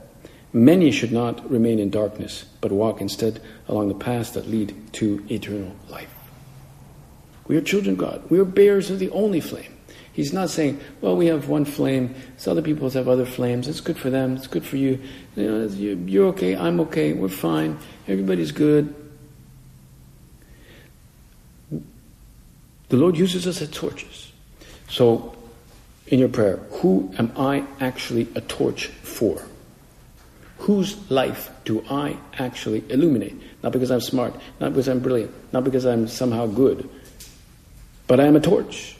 many 0.53 0.91
should 0.91 1.11
not 1.11 1.49
remain 1.49 1.79
in 1.79 1.89
darkness, 1.89 2.45
but 2.61 2.71
walk 2.71 3.01
instead 3.01 3.41
along 3.67 3.89
the 3.89 3.95
paths 3.95 4.31
that 4.31 4.47
lead 4.47 4.75
to 4.93 5.25
eternal 5.29 5.75
life. 5.89 6.09
We 7.47 7.55
are 7.57 7.61
children 7.61 7.93
of 7.93 7.99
God. 7.99 8.29
We 8.29 8.39
are 8.39 8.45
bearers 8.45 8.89
of 8.89 8.99
the 8.99 9.09
only 9.11 9.39
flame. 9.39 9.73
He's 10.17 10.33
not 10.33 10.49
saying, 10.49 10.81
well, 10.99 11.15
we 11.15 11.27
have 11.27 11.47
one 11.47 11.63
flame, 11.63 12.15
so 12.37 12.49
other 12.49 12.63
people 12.63 12.89
have 12.89 13.07
other 13.07 13.25
flames. 13.25 13.67
It's 13.67 13.81
good 13.81 13.97
for 13.97 14.09
them, 14.09 14.35
it's 14.35 14.47
good 14.47 14.65
for 14.65 14.75
you. 14.75 14.99
you 15.35 15.43
know, 15.43 15.67
you're 15.67 16.27
okay, 16.29 16.55
I'm 16.55 16.79
okay, 16.81 17.13
we're 17.13 17.27
fine, 17.27 17.77
everybody's 18.07 18.51
good. 18.51 18.95
The 22.89 22.97
Lord 22.97 23.15
uses 23.15 23.45
us 23.45 23.61
as 23.61 23.69
torches. 23.69 24.31
So, 24.89 25.35
in 26.07 26.19
your 26.19 26.29
prayer, 26.29 26.57
who 26.81 27.13
am 27.19 27.31
I 27.37 27.65
actually 27.79 28.27
a 28.33 28.41
torch 28.41 28.87
for? 28.87 29.43
Whose 30.67 31.09
life 31.09 31.49
do 31.63 31.81
I 31.89 32.17
actually 32.37 32.83
illuminate? 32.89 33.41
Not 33.63 33.71
because 33.71 33.89
I'm 33.89 34.01
smart, 34.01 34.35
not 34.59 34.73
because 34.73 34.89
I'm 34.89 34.99
brilliant, 34.99 35.31
not 35.53 35.63
because 35.63 35.85
I'm 35.85 36.09
somehow 36.09 36.45
good, 36.45 36.89
but 38.05 38.19
I 38.19 38.25
am 38.25 38.35
a 38.35 38.41
torch. 38.41 38.97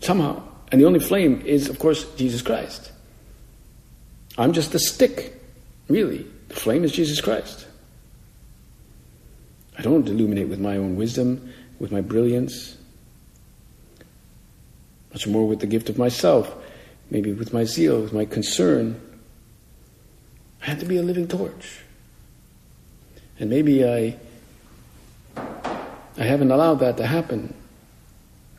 Somehow. 0.00 0.42
And 0.72 0.80
the 0.80 0.86
only 0.86 0.98
flame 0.98 1.40
is, 1.42 1.68
of 1.68 1.78
course, 1.78 2.04
Jesus 2.16 2.42
Christ. 2.42 2.90
I'm 4.36 4.52
just 4.52 4.72
the 4.72 4.80
stick, 4.80 5.40
really. 5.86 6.26
The 6.48 6.56
flame 6.56 6.82
is 6.82 6.90
Jesus 6.90 7.20
Christ. 7.20 7.68
I 9.78 9.82
don't 9.82 10.08
illuminate 10.08 10.48
with 10.48 10.58
my 10.58 10.78
own 10.78 10.96
wisdom, 10.96 11.52
with 11.78 11.92
my 11.92 12.00
brilliance, 12.00 12.76
much 15.12 15.28
more 15.28 15.46
with 15.46 15.60
the 15.60 15.68
gift 15.68 15.90
of 15.90 15.96
myself, 15.96 16.52
maybe 17.08 17.32
with 17.32 17.52
my 17.52 17.62
zeal, 17.62 18.00
with 18.00 18.12
my 18.12 18.24
concern. 18.24 19.00
Had 20.68 20.80
to 20.80 20.86
be 20.86 20.98
a 20.98 21.02
living 21.02 21.26
torch. 21.26 21.80
And 23.38 23.48
maybe 23.48 23.88
I 23.88 24.16
I 25.34 26.24
haven't 26.24 26.50
allowed 26.50 26.80
that 26.80 26.98
to 26.98 27.06
happen. 27.06 27.54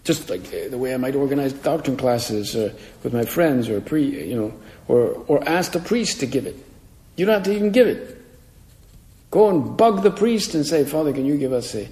Just 0.03 0.27
like 0.27 0.41
the 0.49 0.77
way 0.79 0.91
I 0.91 0.97
might 0.97 1.13
organize 1.13 1.53
doctrine 1.53 1.97
classes 1.97 2.55
uh, 2.55 2.73
with 3.03 3.13
my 3.13 3.25
friends, 3.25 3.69
or 3.69 3.79
pre, 3.79 4.03
you 4.03 4.35
know, 4.35 4.53
or 4.87 5.23
or 5.27 5.47
ask 5.47 5.73
the 5.73 5.79
priest 5.79 6.19
to 6.21 6.25
give 6.25 6.47
it. 6.47 6.55
You 7.15 7.27
don't 7.27 7.35
have 7.35 7.43
to 7.43 7.53
even 7.53 7.69
give 7.69 7.85
it. 7.85 8.19
Go 9.29 9.49
and 9.49 9.77
bug 9.77 10.01
the 10.01 10.09
priest 10.09 10.55
and 10.55 10.65
say, 10.65 10.85
Father, 10.85 11.13
can 11.13 11.27
you 11.27 11.37
give 11.37 11.53
us 11.53 11.75
a 11.75 11.87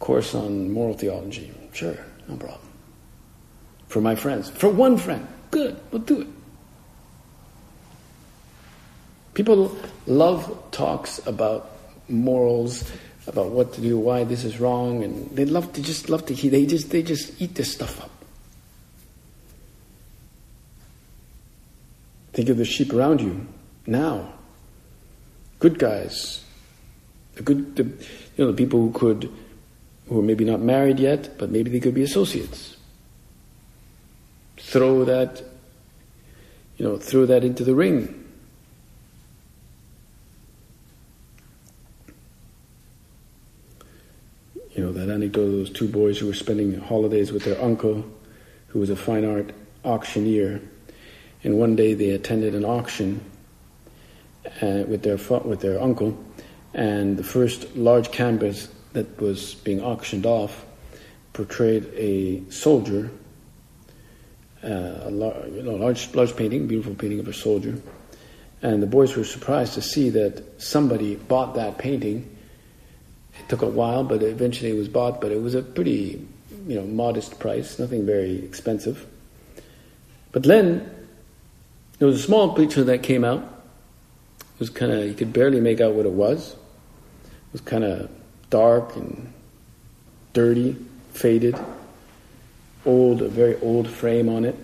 course 0.00 0.34
on 0.34 0.72
moral 0.72 0.94
theology? 0.94 1.54
Sure, 1.72 1.96
no 2.26 2.36
problem. 2.36 2.68
For 3.86 4.00
my 4.00 4.16
friends, 4.16 4.50
for 4.50 4.70
one 4.70 4.96
friend, 4.96 5.24
good, 5.52 5.78
we'll 5.92 6.02
do 6.02 6.22
it. 6.22 6.28
People 9.36 9.76
love 10.06 10.50
talks 10.70 11.18
about 11.26 11.70
morals, 12.08 12.90
about 13.26 13.50
what 13.50 13.74
to 13.74 13.82
do, 13.82 13.98
why 13.98 14.24
this 14.24 14.44
is 14.44 14.58
wrong, 14.58 15.04
and 15.04 15.28
they 15.36 15.44
love 15.44 15.74
to 15.74 15.82
just 15.82 16.08
love 16.08 16.24
to 16.24 16.34
hear. 16.34 16.50
They 16.50 16.64
just 16.64 16.88
they 16.88 17.02
just 17.02 17.38
eat 17.38 17.54
this 17.54 17.70
stuff 17.70 18.00
up. 18.00 18.10
Think 22.32 22.48
of 22.48 22.56
the 22.56 22.64
sheep 22.64 22.94
around 22.94 23.20
you 23.20 23.46
now. 23.86 24.32
Good 25.58 25.78
guys, 25.78 26.42
the 27.34 27.42
good, 27.42 27.76
the, 27.76 27.82
you 27.82 28.44
know, 28.44 28.52
the 28.52 28.56
people 28.56 28.80
who 28.80 28.90
could, 28.92 29.30
who 30.08 30.18
are 30.18 30.22
maybe 30.22 30.46
not 30.46 30.60
married 30.60 30.98
yet, 30.98 31.36
but 31.36 31.50
maybe 31.50 31.70
they 31.70 31.80
could 31.80 31.94
be 31.94 32.02
associates. 32.02 32.78
Throw 34.56 35.04
that, 35.04 35.42
you 36.78 36.86
know, 36.86 36.96
throw 36.96 37.26
that 37.26 37.44
into 37.44 37.64
the 37.64 37.74
ring. 37.74 38.22
That 45.06 45.14
anecdote 45.14 45.44
of 45.46 45.52
those 45.52 45.70
two 45.70 45.88
boys 45.88 46.18
who 46.18 46.26
were 46.26 46.34
spending 46.34 46.78
holidays 46.78 47.32
with 47.32 47.44
their 47.44 47.60
uncle, 47.62 48.04
who 48.68 48.80
was 48.80 48.90
a 48.90 48.96
fine 48.96 49.24
art 49.24 49.52
auctioneer. 49.84 50.60
And 51.44 51.58
one 51.58 51.76
day 51.76 51.94
they 51.94 52.10
attended 52.10 52.54
an 52.54 52.64
auction 52.64 53.20
uh, 54.62 54.84
with, 54.86 55.02
their, 55.02 55.16
with 55.40 55.60
their 55.60 55.80
uncle, 55.80 56.18
and 56.74 57.16
the 57.16 57.24
first 57.24 57.76
large 57.76 58.10
canvas 58.10 58.68
that 58.92 59.20
was 59.20 59.54
being 59.54 59.80
auctioned 59.80 60.26
off 60.26 60.64
portrayed 61.32 61.86
a 61.94 62.48
soldier, 62.50 63.10
uh, 64.64 64.68
a 64.68 65.10
lar- 65.10 65.46
you 65.48 65.62
know, 65.62 65.74
large, 65.74 66.14
large 66.14 66.34
painting, 66.36 66.66
beautiful 66.66 66.94
painting 66.94 67.20
of 67.20 67.28
a 67.28 67.32
soldier. 67.32 67.80
And 68.62 68.82
the 68.82 68.86
boys 68.86 69.16
were 69.16 69.24
surprised 69.24 69.74
to 69.74 69.82
see 69.82 70.10
that 70.10 70.60
somebody 70.60 71.16
bought 71.16 71.54
that 71.54 71.78
painting 71.78 72.35
it 73.40 73.48
took 73.48 73.62
a 73.62 73.66
while, 73.68 74.04
but 74.04 74.22
eventually 74.22 74.70
it 74.70 74.76
was 74.76 74.88
bought. 74.88 75.20
But 75.20 75.32
it 75.32 75.40
was 75.40 75.54
a 75.54 75.62
pretty, 75.62 76.26
you 76.66 76.74
know, 76.74 76.86
modest 76.86 77.38
price, 77.38 77.78
nothing 77.78 78.06
very 78.06 78.38
expensive. 78.44 79.06
But 80.32 80.42
then 80.42 80.90
there 81.98 82.06
was 82.06 82.20
a 82.20 82.22
small 82.22 82.54
picture 82.54 82.84
that 82.84 83.02
came 83.02 83.24
out. 83.24 83.42
It 84.38 84.60
was 84.60 84.70
kind 84.70 84.92
of 84.92 85.06
you 85.06 85.14
could 85.14 85.32
barely 85.32 85.60
make 85.60 85.80
out 85.80 85.94
what 85.94 86.06
it 86.06 86.12
was. 86.12 86.52
It 86.52 87.52
was 87.52 87.60
kind 87.60 87.84
of 87.84 88.10
dark 88.50 88.96
and 88.96 89.32
dirty, 90.32 90.76
faded, 91.12 91.58
old, 92.84 93.22
a 93.22 93.28
very 93.28 93.58
old 93.60 93.88
frame 93.88 94.28
on 94.28 94.44
it. 94.44 94.56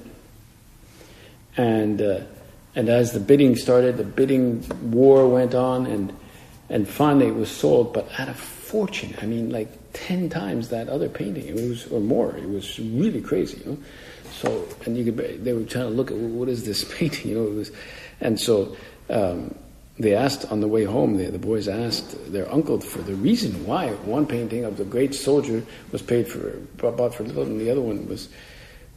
And 1.56 2.00
uh, 2.00 2.20
and 2.74 2.88
as 2.88 3.12
the 3.12 3.20
bidding 3.20 3.56
started, 3.56 3.96
the 3.96 4.04
bidding 4.04 4.64
war 4.90 5.28
went 5.28 5.54
on, 5.54 5.86
and 5.86 6.12
and 6.68 6.88
finally 6.88 7.26
it 7.26 7.34
was 7.34 7.50
sold, 7.50 7.92
but 7.92 8.08
at 8.18 8.28
a 8.28 8.34
fortune. 8.72 9.14
I 9.20 9.26
mean, 9.26 9.50
like 9.50 9.68
ten 9.92 10.30
times 10.30 10.70
that 10.70 10.88
other 10.88 11.08
painting. 11.08 11.46
It 11.46 11.54
was 11.54 11.86
or 11.92 12.00
more. 12.00 12.34
It 12.36 12.48
was 12.48 12.78
really 12.78 13.20
crazy, 13.20 13.58
you 13.58 13.72
know. 13.72 13.78
So 14.32 14.66
and 14.86 14.96
you 14.96 15.04
could 15.04 15.44
they 15.44 15.52
were 15.52 15.64
trying 15.64 15.90
to 15.90 15.96
look 15.98 16.10
at 16.10 16.16
well, 16.16 16.30
what 16.40 16.48
is 16.48 16.64
this 16.64 16.82
painting, 16.98 17.30
you 17.30 17.36
know. 17.38 17.46
It 17.46 17.54
was, 17.54 17.70
and 18.22 18.40
so 18.40 18.74
um, 19.10 19.54
they 19.98 20.14
asked 20.14 20.50
on 20.50 20.60
the 20.60 20.68
way 20.68 20.84
home. 20.84 21.18
the 21.18 21.38
boys 21.38 21.68
asked 21.68 22.32
their 22.32 22.50
uncle 22.50 22.80
for 22.80 23.02
the 23.02 23.14
reason 23.14 23.66
why 23.66 23.90
one 24.16 24.26
painting 24.26 24.64
of 24.64 24.78
the 24.78 24.84
great 24.84 25.14
soldier 25.14 25.62
was 25.92 26.00
paid 26.00 26.26
for 26.26 26.56
bought 26.78 27.14
for 27.14 27.24
little, 27.24 27.42
and 27.42 27.60
the 27.60 27.70
other 27.70 27.82
one 27.82 28.08
was 28.08 28.30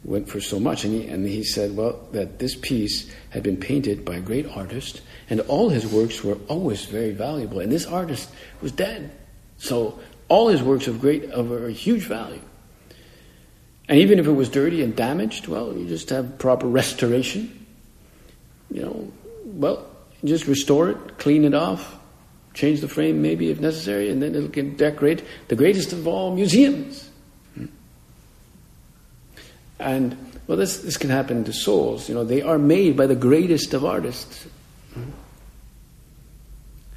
went 0.04 0.28
for 0.28 0.40
so 0.40 0.58
much. 0.58 0.84
And 0.84 0.94
he, 0.94 1.06
and 1.08 1.26
he 1.26 1.44
said, 1.44 1.76
well, 1.76 2.00
that 2.12 2.38
this 2.38 2.54
piece 2.54 3.12
had 3.30 3.42
been 3.42 3.58
painted 3.58 4.04
by 4.04 4.16
a 4.16 4.20
great 4.20 4.46
artist, 4.48 5.02
and 5.28 5.40
all 5.42 5.68
his 5.68 5.86
works 5.86 6.24
were 6.24 6.38
always 6.48 6.86
very 6.86 7.12
valuable. 7.12 7.60
And 7.60 7.70
this 7.70 7.84
artist 7.84 8.30
was 8.62 8.72
dead. 8.72 9.10
So 9.58 9.98
all 10.28 10.48
his 10.48 10.62
works 10.62 10.86
of 10.86 11.00
great, 11.00 11.30
of 11.30 11.50
a 11.50 11.70
huge 11.70 12.04
value. 12.04 12.40
And 13.88 13.98
even 13.98 14.18
if 14.18 14.26
it 14.26 14.32
was 14.32 14.48
dirty 14.48 14.82
and 14.82 14.96
damaged, 14.96 15.46
well, 15.46 15.76
you 15.76 15.86
just 15.86 16.10
have 16.10 16.38
proper 16.38 16.66
restoration. 16.66 17.66
You 18.70 18.82
know, 18.82 19.12
well, 19.44 19.86
just 20.24 20.46
restore 20.46 20.90
it, 20.90 21.18
clean 21.18 21.44
it 21.44 21.54
off, 21.54 21.96
change 22.52 22.80
the 22.80 22.88
frame 22.88 23.22
maybe 23.22 23.50
if 23.50 23.60
necessary, 23.60 24.10
and 24.10 24.20
then 24.20 24.34
it'll 24.34 24.48
get 24.48 24.76
decorate 24.76 25.22
the 25.48 25.54
greatest 25.54 25.92
of 25.92 26.08
all 26.08 26.34
museums. 26.34 27.08
Hmm. 27.54 27.66
And 29.78 30.16
well, 30.48 30.58
this 30.58 30.78
this 30.78 30.96
can 30.96 31.10
happen 31.10 31.44
to 31.44 31.52
souls. 31.52 32.08
You 32.08 32.16
know, 32.16 32.24
they 32.24 32.42
are 32.42 32.58
made 32.58 32.96
by 32.96 33.06
the 33.06 33.14
greatest 33.14 33.72
of 33.72 33.84
artists. 33.84 34.46
Hmm. 34.94 35.10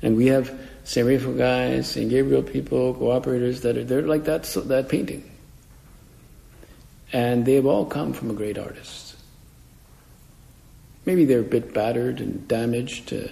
And 0.02 0.17
we 0.17 0.28
have 0.28 0.58
St. 0.89 1.06
Raphael 1.06 1.36
guys, 1.36 1.91
St. 1.91 2.10
Gabriel 2.10 2.41
people, 2.41 2.95
cooperators 2.95 3.62
that 3.62 3.78
are 3.78 3.84
they're 3.84 4.02
like 4.02 4.23
that 4.23 4.41
that 4.65 4.89
painting. 4.89 5.23
And 7.13 7.45
they've 7.45 7.63
all 7.63 7.86
come 7.86 8.12
from 8.12 8.32
a 8.32 8.34
great 8.34 8.58
artist. 8.58 9.15
Maybe 11.06 11.25
they're 11.25 11.41
a 11.41 11.54
bit 11.58 11.75
battered 11.75 12.19
and 12.21 12.47
damaged. 12.47 13.13
Uh, 13.13 13.28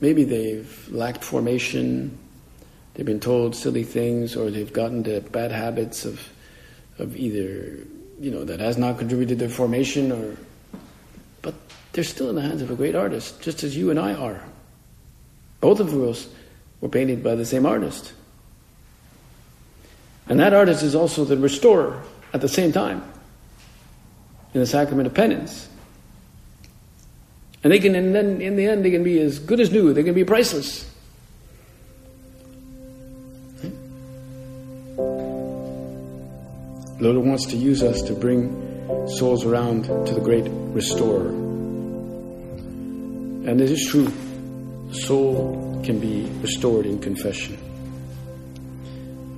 maybe 0.00 0.22
they've 0.22 0.88
lacked 0.88 1.24
formation. 1.24 2.16
They've 2.94 3.04
been 3.04 3.18
told 3.18 3.56
silly 3.56 3.82
things, 3.82 4.36
or 4.36 4.52
they've 4.52 4.72
gotten 4.72 5.02
to 5.02 5.20
bad 5.20 5.50
habits 5.50 6.04
of, 6.04 6.28
of 7.00 7.16
either, 7.16 7.76
you 8.20 8.30
know, 8.30 8.44
that 8.44 8.60
has 8.60 8.78
not 8.78 8.98
contributed 8.98 9.40
to 9.40 9.46
their 9.46 9.52
formation, 9.52 10.12
or, 10.12 10.36
but 11.42 11.54
they're 11.92 12.04
still 12.04 12.28
in 12.28 12.36
the 12.36 12.42
hands 12.42 12.62
of 12.62 12.70
a 12.70 12.76
great 12.76 12.94
artist, 12.94 13.42
just 13.42 13.64
as 13.64 13.76
you 13.76 13.90
and 13.90 13.98
I 13.98 14.14
are. 14.14 14.44
Both 15.60 15.80
of 15.80 15.90
those 15.90 16.28
were 16.80 16.88
painted 16.88 17.22
by 17.22 17.34
the 17.34 17.44
same 17.44 17.66
artist. 17.66 18.12
And 20.26 20.40
that 20.40 20.54
artist 20.54 20.82
is 20.82 20.94
also 20.94 21.24
the 21.24 21.36
restorer 21.36 22.02
at 22.32 22.40
the 22.40 22.48
same 22.48 22.72
time 22.72 23.02
in 24.54 24.60
the 24.60 24.66
sacrament 24.66 25.06
of 25.06 25.14
penance. 25.14 25.68
And 27.62 27.72
they 27.72 27.78
can, 27.78 27.94
and 27.94 28.14
then 28.14 28.40
in 28.40 28.56
the 28.56 28.66
end, 28.66 28.84
they 28.84 28.90
can 28.90 29.04
be 29.04 29.20
as 29.20 29.38
good 29.38 29.60
as 29.60 29.70
new. 29.70 29.92
They 29.92 30.02
can 30.02 30.14
be 30.14 30.24
priceless. 30.24 30.86
Lord 37.00 37.16
wants 37.16 37.46
to 37.46 37.56
use 37.56 37.82
us 37.82 38.02
to 38.02 38.12
bring 38.12 39.08
souls 39.18 39.44
around 39.44 39.84
to 39.84 40.14
the 40.14 40.20
great 40.20 40.44
restorer. 40.48 41.28
And 43.48 43.60
it 43.60 43.70
is 43.70 43.86
true 43.90 44.12
soul 44.92 45.82
can 45.84 45.98
be 46.00 46.24
restored 46.42 46.86
in 46.86 46.98
confession. 47.00 47.58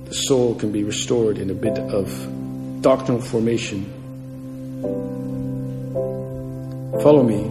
The 0.05 0.13
soul 0.13 0.55
can 0.55 0.71
be 0.71 0.83
restored 0.83 1.37
in 1.37 1.49
a 1.49 1.53
bit 1.53 1.77
of 1.77 2.81
doctrinal 2.81 3.21
formation. 3.21 3.85
Follow 7.01 7.23
me, 7.23 7.43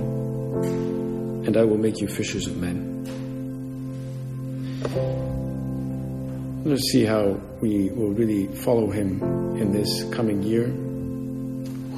and 1.47 1.57
I 1.57 1.65
will 1.65 1.79
make 1.79 2.01
you 2.01 2.09
fishers 2.09 2.47
of 2.47 2.57
men. 2.57 2.93
Let's 6.65 6.91
see 6.93 7.05
how 7.05 7.41
we 7.61 7.91
will 7.91 8.11
really 8.11 8.47
follow 8.47 8.91
him 8.91 9.21
in 9.57 9.73
this 9.73 10.05
coming 10.15 10.43
year, 10.43 10.67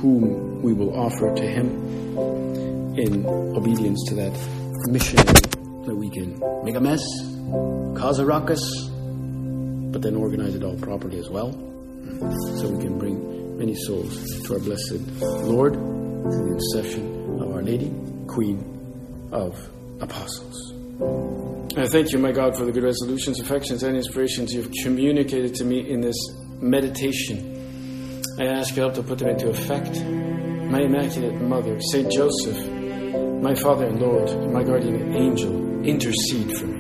whom 0.01 0.63
we 0.63 0.73
will 0.73 0.99
offer 0.99 1.35
to 1.35 1.43
him 1.43 1.69
in 2.97 3.27
obedience 3.27 4.03
to 4.09 4.15
that 4.15 4.33
missionary 4.89 5.44
that 5.87 5.95
we 5.95 6.11
can 6.11 6.41
make 6.65 6.75
a 6.75 6.81
mess, 6.81 7.05
cause 7.97 8.19
a 8.19 8.27
ruckus, 8.27 8.63
but 8.89 10.03
then 10.03 10.17
organize 10.17 10.55
it 10.55 10.65
all 10.65 10.77
properly 10.79 11.19
as 11.19 11.29
well, 11.31 11.53
so 12.59 12.69
we 12.69 12.83
can 12.83 12.99
bring 12.99 13.59
many 13.59 13.75
souls 13.75 14.43
to 14.43 14.55
our 14.55 14.61
blessed 14.61 15.01
Lord 15.45 15.75
through 15.75 16.31
the 16.31 16.53
intercession 16.53 17.41
of 17.41 17.55
Our 17.55 17.63
Lady, 17.63 17.95
Queen 18.27 19.29
of 19.33 19.57
Apostles. 20.01 20.73
I 21.77 21.87
thank 21.87 22.13
you, 22.13 22.19
my 22.19 22.33
God, 22.33 22.57
for 22.57 22.65
the 22.65 22.73
good 22.73 22.85
resolutions, 22.85 23.41
affections, 23.41 23.83
and 23.83 23.97
inspirations 23.97 24.55
you 24.55 24.63
have 24.63 24.73
communicated 24.83 25.55
to 25.57 25.65
me 25.65 25.91
in 25.91 26.01
this 26.01 26.17
meditation. 26.61 27.53
I 28.39 28.47
ask 28.47 28.75
you 28.77 28.83
help 28.83 28.95
to 28.95 29.03
put 29.03 29.19
them 29.19 29.29
into 29.29 29.51
effect. 29.51 30.03
My 30.05 30.81
Immaculate 30.81 31.41
Mother, 31.41 31.81
Saint 31.81 32.11
Joseph, 32.11 32.57
my 33.43 33.55
Father 33.55 33.87
and 33.87 34.01
Lord, 34.01 34.53
my 34.53 34.65
guardian 34.65 35.15
angel, 35.15 35.53
intercede 35.85 36.57
for 36.59 36.67
me. 36.67 36.74